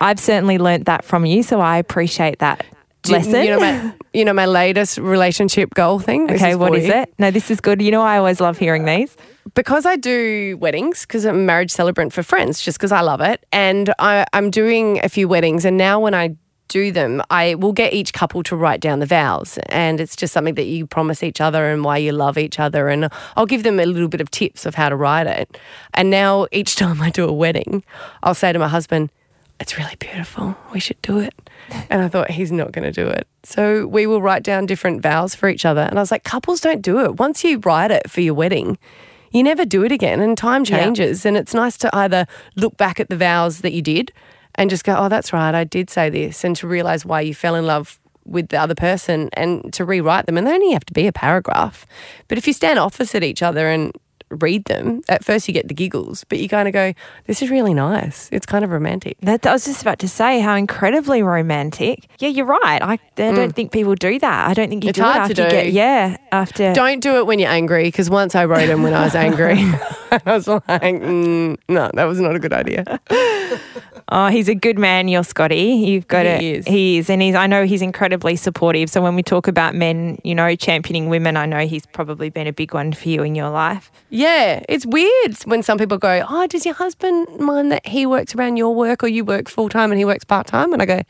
I've 0.02 0.20
certainly 0.20 0.58
learnt 0.58 0.86
that 0.88 1.06
from 1.06 1.26
you. 1.26 1.44
So 1.44 1.62
I 1.62 1.78
appreciate 1.78 2.40
that 2.40 2.66
Do- 3.04 3.14
lesson. 3.14 3.44
You 3.44 3.52
know 3.52 3.60
my 3.60 3.94
you 4.14 4.26
know 4.26 4.34
my 4.34 4.46
latest 4.48 4.98
relationship 4.98 5.74
goal 5.74 6.00
thing. 6.00 6.28
This 6.28 6.42
okay, 6.42 6.56
what 6.56 6.72
for 6.74 6.78
is 6.78 6.88
you. 6.88 6.94
it? 6.94 7.14
No, 7.20 7.32
this 7.32 7.50
is 7.50 7.62
good. 7.62 7.82
You 7.82 7.92
know, 7.92 8.02
I 8.02 8.18
always 8.18 8.42
love 8.42 8.58
hearing 8.58 8.86
these. 8.86 9.16
because 9.56 9.86
I 9.86 9.96
do 9.96 10.58
weddings, 10.60 11.02
because 11.06 11.26
I'm 11.26 11.36
a 11.36 11.40
marriage 11.40 11.72
celebrant 11.72 12.12
for 12.14 12.24
friends, 12.24 12.62
just 12.62 12.78
because 12.78 12.92
I 12.92 13.02
love 13.02 13.22
it. 13.22 13.46
And 13.54 13.94
I, 14.00 14.26
I'm 14.34 14.50
doing 14.52 15.00
a 15.04 15.10
few 15.10 15.28
weddings. 15.28 15.66
And 15.66 15.78
now 15.78 16.00
when 16.00 16.14
I 16.14 16.36
do 16.68 16.92
them, 16.92 17.22
I 17.30 17.56
will 17.56 17.74
get 17.74 17.92
each 17.94 18.14
couple 18.14 18.44
to 18.44 18.56
write 18.56 18.80
down 18.80 19.00
the 19.00 19.06
vows. 19.06 19.58
And 19.70 20.00
it's 20.00 20.16
just 20.16 20.32
something 20.34 20.56
that 20.56 20.66
you 20.68 20.86
promise 20.88 21.22
each 21.22 21.42
other 21.42 21.66
and 21.70 21.84
why 21.84 21.98
you 21.98 22.12
love 22.14 22.38
each 22.38 22.60
other. 22.60 22.88
And 22.88 23.10
I'll 23.36 23.46
give 23.46 23.64
them 23.64 23.78
a 23.80 23.86
little 23.86 24.08
bit 24.08 24.22
of 24.22 24.30
tips 24.32 24.66
of 24.66 24.76
how 24.76 24.88
to 24.90 24.96
write 24.96 25.28
it. 25.28 25.58
And 25.94 26.10
now 26.10 26.48
each 26.52 26.76
time 26.82 27.02
I 27.02 27.10
do 27.10 27.28
a 27.28 27.34
wedding, 27.34 27.84
I'll 28.24 28.36
say 28.36 28.54
to 28.54 28.60
my 28.60 28.70
husband, 28.70 29.10
it's 29.62 29.78
really 29.78 29.96
beautiful. 30.00 30.56
We 30.74 30.80
should 30.80 31.02
do 31.02 31.20
it. 31.20 31.34
And 31.90 32.02
I 32.02 32.08
thought, 32.10 32.32
he's 32.32 32.52
not 32.52 32.72
going 32.72 32.84
to 32.84 32.92
do 32.92 33.08
it. 33.08 33.28
So 33.44 33.88
we 33.88 34.06
will 34.08 34.22
write 34.22 34.44
down 34.44 34.66
different 34.66 35.02
vows 35.02 35.36
for 35.36 35.48
each 35.48 35.64
other. 35.66 35.82
And 35.82 35.98
I 35.98 36.02
was 36.02 36.12
like, 36.12 36.24
couples 36.24 36.60
don't 36.60 36.82
do 36.82 37.00
it. 37.06 37.16
Once 37.18 37.44
you 37.44 37.60
write 37.60 37.92
it 37.92 38.10
for 38.10 38.22
your 38.22 38.34
wedding, 38.34 38.78
you 39.32 39.44
never 39.44 39.64
do 39.64 39.84
it 39.86 39.92
again. 39.92 40.20
And 40.20 40.38
time 40.38 40.64
Yeah. 40.66 40.80
changes. 40.80 41.26
And 41.26 41.38
it's 41.38 41.54
nice 41.54 41.78
to 41.78 41.96
either 41.96 42.26
look 42.56 42.76
back 42.76 43.00
at 43.00 43.10
the 43.10 43.16
vows 43.16 43.62
that 43.62 43.72
you 43.72 43.82
did 43.82 44.12
and 44.56 44.70
just 44.70 44.84
go, 44.84 44.96
oh, 44.98 45.08
that's 45.08 45.32
right. 45.32 45.56
I 45.56 45.64
did 45.64 45.90
say 45.90 46.10
this. 46.10 46.44
And 46.44 46.56
to 46.58 46.68
realize 46.68 47.06
why 47.06 47.22
you 47.22 47.34
fell 47.34 47.56
in 47.56 47.66
love 47.66 48.00
with 48.26 48.50
the 48.50 48.58
other 48.60 48.76
person 48.76 49.30
and 49.34 49.72
to 49.74 49.86
rewrite 49.86 50.26
them. 50.26 50.38
And 50.38 50.46
they 50.46 50.54
only 50.54 50.72
have 50.74 50.86
to 50.86 50.94
be 50.94 51.08
a 51.08 51.14
paragraph. 51.14 51.86
But 52.28 52.38
if 52.38 52.48
you 52.48 52.54
stand 52.54 52.80
opposite 52.80 53.24
each 53.24 53.42
other 53.42 53.68
and 53.70 53.94
read 54.32 54.66
them, 54.66 55.02
at 55.10 55.24
first 55.24 55.48
you 55.48 55.54
get 55.54 55.68
the 55.68 55.74
giggles, 55.74 56.24
but 56.30 56.40
you 56.40 56.48
kind 56.48 56.68
of 56.68 56.74
go, 56.74 56.94
this 57.28 57.42
is 57.42 57.50
really 57.50 57.74
nice. 57.74 58.30
It's 58.32 58.46
kind 58.46 58.64
of 58.64 58.72
romantic. 58.72 59.18
That, 59.22 59.46
I 59.46 59.54
was 59.54 59.66
just 59.66 59.82
about 59.82 60.00
to 60.00 60.08
say 60.08 60.40
how 60.40 60.56
incredibly 60.56 61.22
romantic. 61.24 62.08
Yeah, 62.20 62.30
you're 62.30 62.46
right. 62.46 62.82
I, 62.82 62.94
I 62.94 62.98
don't 63.32 63.54
think 63.56 63.72
people 63.72 63.96
do 63.96 64.20
that. 64.20 64.48
I 64.48 64.54
don't 64.54 64.70
think 64.70 64.84
you 64.84 64.92
Mm. 64.92 64.92
It's 64.92 65.00
do 65.00 65.04
it 65.06 65.08
after 65.08 65.34
to 65.36 65.44
you 65.44 65.50
get 65.50 65.72
yeah 65.72 66.18
after. 66.32 66.74
Don't 66.74 67.00
do 67.00 67.18
it 67.18 67.26
when 67.26 67.40
you're 67.40 67.50
angry 67.50 67.84
because 67.84 68.10
once 68.10 68.36
I 68.36 68.46
wrote 68.46 68.68
them 68.68 68.84
when 68.84 68.94
I 68.94 69.04
was 69.04 69.16
angry. 69.16 69.56
I 70.12 70.22
was 70.26 70.48
like, 70.48 70.64
mm, 70.68 71.58
no, 71.70 71.90
that 71.94 72.04
was 72.04 72.20
not 72.20 72.36
a 72.36 72.40
good 72.40 72.52
idea. 72.52 73.00
Oh, 74.14 74.28
he's 74.28 74.50
a 74.50 74.56
good 74.56 74.78
man, 74.78 75.08
you're 75.08 75.24
Scotty. 75.24 75.56
You've 75.56 76.06
got 76.08 76.26
He 76.26 76.32
it. 76.32 76.42
is. 76.44 76.68
He 76.68 76.98
is, 76.98 77.10
and 77.10 77.22
he's. 77.22 77.34
I 77.34 77.48
know 77.48 77.66
he's 77.66 77.82
incredibly 77.82 78.36
supportive. 78.36 78.90
So 78.90 79.02
when 79.02 79.16
we 79.16 79.24
talk 79.24 79.48
about 79.48 79.74
men, 79.74 80.20
you 80.26 80.36
know, 80.36 80.54
championing 80.58 81.08
women, 81.08 81.38
I 81.38 81.46
know 81.46 81.60
he's 81.66 81.86
probably 81.86 82.30
been 82.30 82.46
a 82.46 82.52
big 82.52 82.74
one 82.74 82.92
for 82.92 83.08
you 83.08 83.24
in 83.24 83.36
your 83.36 83.50
life. 83.50 83.90
Yeah, 84.10 84.66
it's 84.68 84.86
weird 84.86 85.38
when 85.46 85.64
some 85.64 85.78
people 85.78 85.98
go, 85.98 86.26
"Oh, 86.30 86.46
does 86.48 86.66
your 86.66 86.76
husband 86.76 87.40
mind 87.40 87.72
that 87.72 87.88
he 87.88 88.06
works 88.06 88.36
around 88.36 88.58
your 88.58 88.76
work, 88.76 89.02
or 89.02 89.08
you 89.08 89.24
work 89.24 89.48
full 89.48 89.70
time 89.70 89.92
and 89.92 89.98
he 89.98 90.04
works 90.04 90.26
part 90.26 90.46
time?" 90.46 90.74
And 90.74 90.82
I 90.82 90.86
go, 90.86 91.02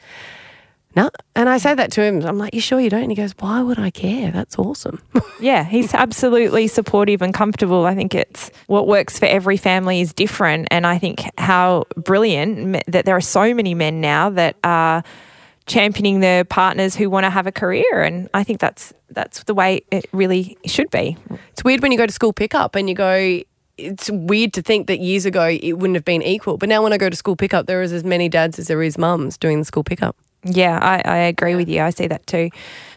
"No." 0.95 1.09
And 1.35 1.49
I 1.49 1.57
say 1.57 1.73
that 1.73 1.91
to 1.93 2.03
him. 2.03 2.21
I'm 2.23 2.37
like, 2.37 2.53
"You 2.53 2.61
sure 2.61 2.79
you 2.79 2.89
don't?" 2.89 3.03
And 3.03 3.11
he 3.11 3.15
goes, 3.15 3.33
"Why 3.39 3.61
would 3.61 3.79
I 3.79 3.89
care? 3.89 4.31
That's 4.31 4.57
awesome." 4.57 5.01
Yeah, 5.41 5.63
he's 5.63 5.95
absolutely 5.95 6.67
supportive 6.67 7.23
and 7.23 7.33
comfortable. 7.33 7.87
I 7.87 7.95
think 7.95 8.13
it's 8.13 8.51
what 8.67 8.87
works 8.87 9.17
for 9.17 9.25
every 9.25 9.57
family 9.57 9.99
is 9.99 10.13
different, 10.13 10.67
and 10.69 10.85
I 10.85 10.99
think 10.99 11.23
how 11.39 11.85
brilliant 11.97 12.83
that 12.85 13.05
there 13.05 13.15
are 13.15 13.21
so 13.21 13.51
many 13.55 13.73
men 13.73 14.01
now 14.01 14.29
that 14.29 14.55
are 14.63 15.03
championing 15.65 16.19
their 16.19 16.43
partners 16.43 16.95
who 16.95 17.09
want 17.09 17.23
to 17.23 17.31
have 17.31 17.47
a 17.47 17.51
career, 17.51 18.03
and 18.03 18.29
I 18.35 18.43
think 18.43 18.59
that's 18.59 18.93
that's 19.09 19.43
the 19.43 19.55
way 19.55 19.81
it 19.91 20.05
really 20.11 20.57
should 20.65 20.91
be. 20.91 21.17
it's 21.51 21.63
weird 21.63 21.81
when 21.81 21.91
you 21.91 21.97
go 21.97 22.05
to 22.05 22.13
school 22.13 22.33
pickup 22.33 22.75
and 22.75 22.87
you 22.87 22.95
go. 22.95 23.41
It's 23.77 24.11
weird 24.11 24.53
to 24.53 24.61
think 24.61 24.85
that 24.87 24.99
years 24.99 25.25
ago 25.25 25.47
it 25.47 25.73
wouldn't 25.73 25.95
have 25.95 26.05
been 26.05 26.21
equal, 26.21 26.57
but 26.57 26.69
now 26.69 26.83
when 26.83 26.93
I 26.93 26.99
go 26.99 27.09
to 27.09 27.15
school 27.15 27.35
pickup, 27.35 27.65
there 27.65 27.81
is 27.81 27.91
as 27.91 28.03
many 28.03 28.29
dads 28.29 28.59
as 28.59 28.67
there 28.67 28.83
is 28.83 28.95
mums 28.95 29.37
doing 29.37 29.57
the 29.57 29.65
school 29.65 29.83
pickup. 29.83 30.15
Yeah, 30.43 30.79
I, 30.81 31.01
I 31.05 31.17
agree 31.17 31.55
with 31.55 31.69
you. 31.69 31.81
I 31.81 31.91
see 31.91 32.07
that 32.07 32.25
too. 32.25 32.49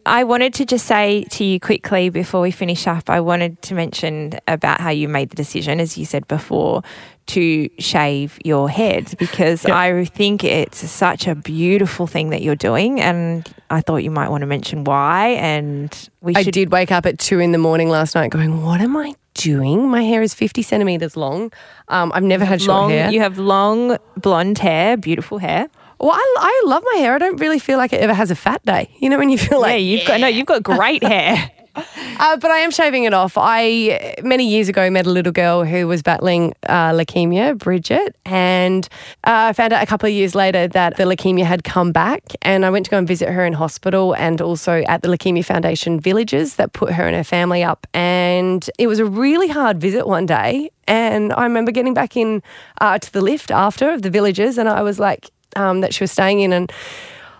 I 0.06 0.24
wanted 0.24 0.52
to 0.54 0.66
just 0.66 0.86
say 0.86 1.24
to 1.30 1.44
you 1.44 1.58
quickly 1.60 2.08
before 2.10 2.40
we 2.40 2.50
finish 2.50 2.86
up, 2.86 3.08
I 3.08 3.20
wanted 3.20 3.60
to 3.62 3.74
mention 3.74 4.32
about 4.48 4.80
how 4.80 4.90
you 4.90 5.08
made 5.08 5.30
the 5.30 5.36
decision, 5.36 5.80
as 5.80 5.96
you 5.96 6.04
said 6.04 6.26
before, 6.28 6.82
to 7.28 7.68
shave 7.78 8.38
your 8.44 8.68
head 8.68 9.14
because 9.18 9.64
I 9.64 10.04
think 10.04 10.44
it's 10.44 10.88
such 10.90 11.26
a 11.26 11.34
beautiful 11.34 12.06
thing 12.06 12.30
that 12.30 12.42
you're 12.42 12.54
doing. 12.54 13.00
And 13.00 13.50
I 13.70 13.80
thought 13.80 13.98
you 14.04 14.10
might 14.10 14.28
want 14.28 14.42
to 14.42 14.46
mention 14.46 14.84
why. 14.84 15.28
And 15.30 16.10
we 16.20 16.34
I 16.34 16.42
should. 16.42 16.52
did 16.54 16.70
wake 16.72 16.92
up 16.92 17.06
at 17.06 17.18
two 17.18 17.40
in 17.40 17.52
the 17.52 17.58
morning 17.58 17.88
last 17.88 18.14
night 18.14 18.30
going, 18.30 18.62
What 18.62 18.82
am 18.82 18.94
I 18.96 19.14
doing? 19.32 19.88
My 19.88 20.02
hair 20.02 20.20
is 20.22 20.34
50 20.34 20.60
centimeters 20.62 21.16
long. 21.16 21.50
Um, 21.88 22.12
I've 22.14 22.22
never 22.22 22.44
had 22.44 22.60
short 22.60 22.68
Long, 22.76 22.90
hair. 22.90 23.10
you 23.10 23.20
have 23.20 23.38
long 23.38 23.96
blonde 24.18 24.58
hair, 24.58 24.96
beautiful 24.98 25.38
hair. 25.38 25.68
Well, 25.98 26.12
I, 26.12 26.34
I 26.38 26.62
love 26.66 26.82
my 26.92 26.98
hair. 26.98 27.14
I 27.14 27.18
don't 27.18 27.40
really 27.40 27.58
feel 27.58 27.78
like 27.78 27.92
it 27.92 28.00
ever 28.00 28.14
has 28.14 28.30
a 28.30 28.36
fat 28.36 28.64
day. 28.64 28.94
You 28.98 29.08
know, 29.08 29.18
when 29.18 29.30
you 29.30 29.38
feel 29.38 29.60
like, 29.60 29.72
yeah, 29.72 29.76
you've 29.76 30.06
got 30.06 30.20
no, 30.20 30.26
you've 30.26 30.46
got 30.46 30.62
great 30.62 31.02
hair. 31.02 31.50
Uh, 31.76 32.36
but 32.36 32.50
I 32.50 32.58
am 32.58 32.70
shaving 32.70 33.04
it 33.04 33.12
off. 33.12 33.34
I 33.36 34.14
many 34.22 34.48
years 34.48 34.68
ago 34.68 34.88
met 34.90 35.06
a 35.06 35.10
little 35.10 35.32
girl 35.32 35.64
who 35.64 35.88
was 35.88 36.02
battling 36.02 36.54
uh, 36.68 36.92
leukemia, 36.92 37.58
Bridget, 37.58 38.16
and 38.24 38.88
uh, 39.24 39.50
I 39.50 39.52
found 39.52 39.72
out 39.72 39.82
a 39.82 39.86
couple 39.86 40.06
of 40.06 40.12
years 40.12 40.34
later 40.34 40.68
that 40.68 40.96
the 40.96 41.04
leukemia 41.04 41.44
had 41.44 41.64
come 41.64 41.90
back. 41.90 42.22
And 42.42 42.64
I 42.64 42.70
went 42.70 42.84
to 42.86 42.90
go 42.90 42.98
and 42.98 43.08
visit 43.08 43.28
her 43.28 43.44
in 43.44 43.52
hospital, 43.54 44.14
and 44.14 44.40
also 44.40 44.82
at 44.86 45.02
the 45.02 45.08
Leukemia 45.08 45.44
Foundation 45.44 45.98
villages 45.98 46.56
that 46.56 46.72
put 46.72 46.92
her 46.92 47.06
and 47.06 47.16
her 47.16 47.24
family 47.24 47.64
up. 47.64 47.86
And 47.92 48.68
it 48.78 48.86
was 48.86 48.98
a 48.98 49.04
really 49.04 49.48
hard 49.48 49.80
visit 49.80 50.06
one 50.06 50.26
day. 50.26 50.70
And 50.86 51.32
I 51.32 51.44
remember 51.44 51.72
getting 51.72 51.94
back 51.94 52.16
in 52.16 52.42
uh, 52.80 52.98
to 52.98 53.12
the 53.12 53.20
lift 53.20 53.50
after 53.50 53.90
of 53.90 54.02
the 54.02 54.10
villages, 54.10 54.58
and 54.58 54.68
I 54.68 54.82
was 54.82 55.00
like, 55.00 55.30
um, 55.56 55.80
that 55.80 55.94
she 55.94 56.02
was 56.04 56.10
staying 56.12 56.40
in, 56.40 56.52
and 56.52 56.72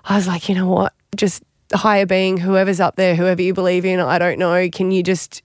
I 0.04 0.16
was 0.16 0.26
like, 0.26 0.48
you 0.48 0.54
know 0.54 0.68
what, 0.68 0.92
just 1.16 1.42
higher 1.72 2.06
being, 2.06 2.36
whoever's 2.38 2.80
up 2.80 2.96
there, 2.96 3.14
whoever 3.16 3.42
you 3.42 3.54
believe 3.54 3.84
in, 3.84 4.00
I 4.00 4.18
don't 4.18 4.38
know, 4.38 4.68
can 4.70 4.90
you 4.90 5.02
just 5.02 5.42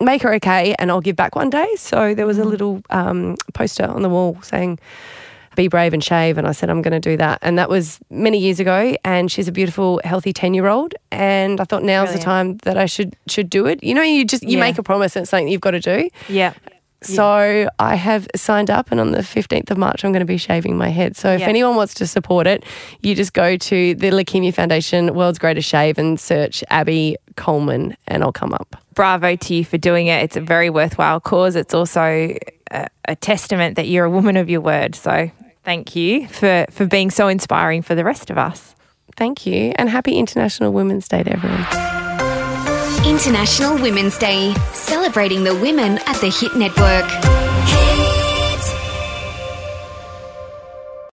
make 0.00 0.22
her 0.22 0.34
okay 0.34 0.74
and 0.78 0.90
I'll 0.90 1.00
give 1.00 1.16
back 1.16 1.34
one 1.34 1.50
day? 1.50 1.68
So 1.76 2.14
there 2.14 2.26
was 2.26 2.38
a 2.38 2.44
little 2.44 2.82
um, 2.90 3.36
poster 3.54 3.84
on 3.86 4.02
the 4.02 4.08
wall 4.08 4.38
saying, 4.42 4.78
be 5.54 5.68
brave 5.68 5.92
and 5.92 6.02
shave. 6.02 6.38
And 6.38 6.46
I 6.46 6.52
said, 6.52 6.70
I'm 6.70 6.80
going 6.82 6.92
to 6.92 7.10
do 7.10 7.16
that. 7.18 7.38
And 7.42 7.58
that 7.58 7.68
was 7.68 7.98
many 8.10 8.38
years 8.38 8.58
ago. 8.58 8.96
And 9.04 9.30
she's 9.30 9.48
a 9.48 9.52
beautiful, 9.52 10.00
healthy 10.02 10.32
10 10.32 10.54
year 10.54 10.66
old. 10.66 10.94
And 11.10 11.60
I 11.60 11.64
thought 11.64 11.82
now's 11.82 12.12
the 12.12 12.18
time 12.18 12.56
that 12.62 12.78
I 12.78 12.86
should 12.86 13.14
should 13.28 13.50
do 13.50 13.66
it. 13.66 13.82
You 13.84 13.92
know, 13.94 14.00
you 14.02 14.24
just, 14.24 14.42
you 14.42 14.56
Yeah. 14.56 14.60
make 14.60 14.78
a 14.78 14.82
promise 14.82 15.14
and 15.14 15.24
it's 15.24 15.30
something 15.30 15.48
you've 15.48 15.60
got 15.60 15.72
to 15.72 15.80
do. 15.80 16.08
Yeah. 16.28 16.54
So 17.04 17.68
I 17.78 17.94
have 17.96 18.28
signed 18.36 18.70
up, 18.70 18.90
and 18.90 19.00
on 19.00 19.12
the 19.12 19.18
15th 19.18 19.70
of 19.70 19.78
March, 19.78 20.04
I'm 20.04 20.12
going 20.12 20.20
to 20.20 20.26
be 20.26 20.36
shaving 20.36 20.76
my 20.76 20.88
head. 20.88 21.16
So 21.16 21.30
if 21.32 21.40
Yeah. 21.40 21.48
anyone 21.48 21.76
wants 21.76 21.94
to 21.94 22.06
support 22.06 22.46
it, 22.46 22.64
you 23.00 23.14
just 23.14 23.32
go 23.32 23.56
to 23.56 23.94
the 23.94 24.10
Leukemia 24.10 24.54
Foundation 24.54 25.14
World's 25.14 25.38
Greatest 25.38 25.68
Shave 25.68 25.98
and 25.98 26.18
search 26.18 26.62
Abby 26.70 27.16
Coleman, 27.36 27.96
and 28.08 28.22
I'll 28.22 28.32
come 28.32 28.52
up. 28.52 28.76
bravo 28.94 29.36
to 29.36 29.54
you 29.54 29.64
for 29.64 29.78
doing 29.78 30.06
it. 30.08 30.22
It's 30.22 30.36
a 30.36 30.40
very 30.40 30.68
worthwhile 30.70 31.18
cause. 31.20 31.56
It's 31.56 31.72
also 31.74 32.02
a, 32.70 32.86
a 33.08 33.16
testament 33.16 33.76
that 33.76 33.86
you're 33.88 34.04
a 34.04 34.10
woman 34.10 34.36
of 34.36 34.50
your 34.50 34.60
word. 34.60 34.94
So 34.94 35.30
thank 35.64 35.96
you 35.96 36.28
for, 36.28 36.66
for 36.70 36.84
being 36.86 37.10
so 37.10 37.28
inspiring 37.28 37.80
for 37.82 37.94
the 37.94 38.04
rest 38.04 38.28
of 38.30 38.36
us. 38.36 38.74
Thank 39.16 39.46
you, 39.46 39.72
and 39.76 39.88
happy 39.88 40.16
International 40.16 40.72
Women's 40.72 41.08
Day 41.08 41.22
to 41.22 41.32
everyone. 41.32 42.01
International 43.04 43.74
Women's 43.74 44.16
Day, 44.16 44.54
celebrating 44.74 45.42
the 45.42 45.54
women 45.54 45.98
at 46.06 46.16
the 46.20 46.28
Hit 46.28 46.54
Network. 46.56 47.04
Hit 47.04 48.01